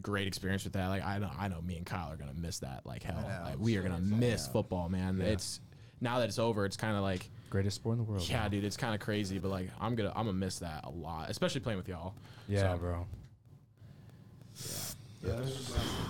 [0.02, 0.88] great experience with that.
[0.88, 3.22] Like I know, I know, me and Kyle are gonna miss that like hell.
[3.22, 3.44] know.
[3.44, 5.22] Like, we are gonna miss football, man.
[5.22, 5.60] It's
[6.02, 8.28] now that it's over, it's kind of like, Greatest sport in the world.
[8.30, 8.50] yeah, bro.
[8.50, 11.30] dude, it's kind of crazy, but like I'm gonna, I'm gonna miss that a lot,
[11.30, 12.14] especially playing with y'all.
[12.48, 13.08] Yeah, So- bro.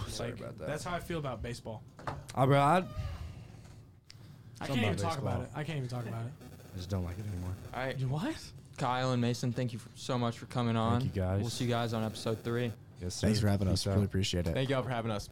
[0.08, 0.68] Sorry about that.
[0.68, 1.84] That's how I feel about baseball.
[2.36, 2.84] Ah, bro, I,
[4.62, 5.50] I can't even about talk about it.
[5.56, 6.32] I can't even talk about it.
[6.74, 7.52] I just don't like it anymore.
[7.74, 8.36] All right, You what?
[8.78, 11.00] Kyle and Mason, thank you so much for coming on.
[11.02, 11.40] Thank you, guys.
[11.42, 12.74] We'll see you guys on episode three.
[13.02, 13.28] Yes, sir.
[13.28, 13.84] Thanks for having us.
[13.84, 13.94] Peace out.
[13.94, 14.54] Really appreciate it.
[14.54, 15.30] Thank y'all for having us.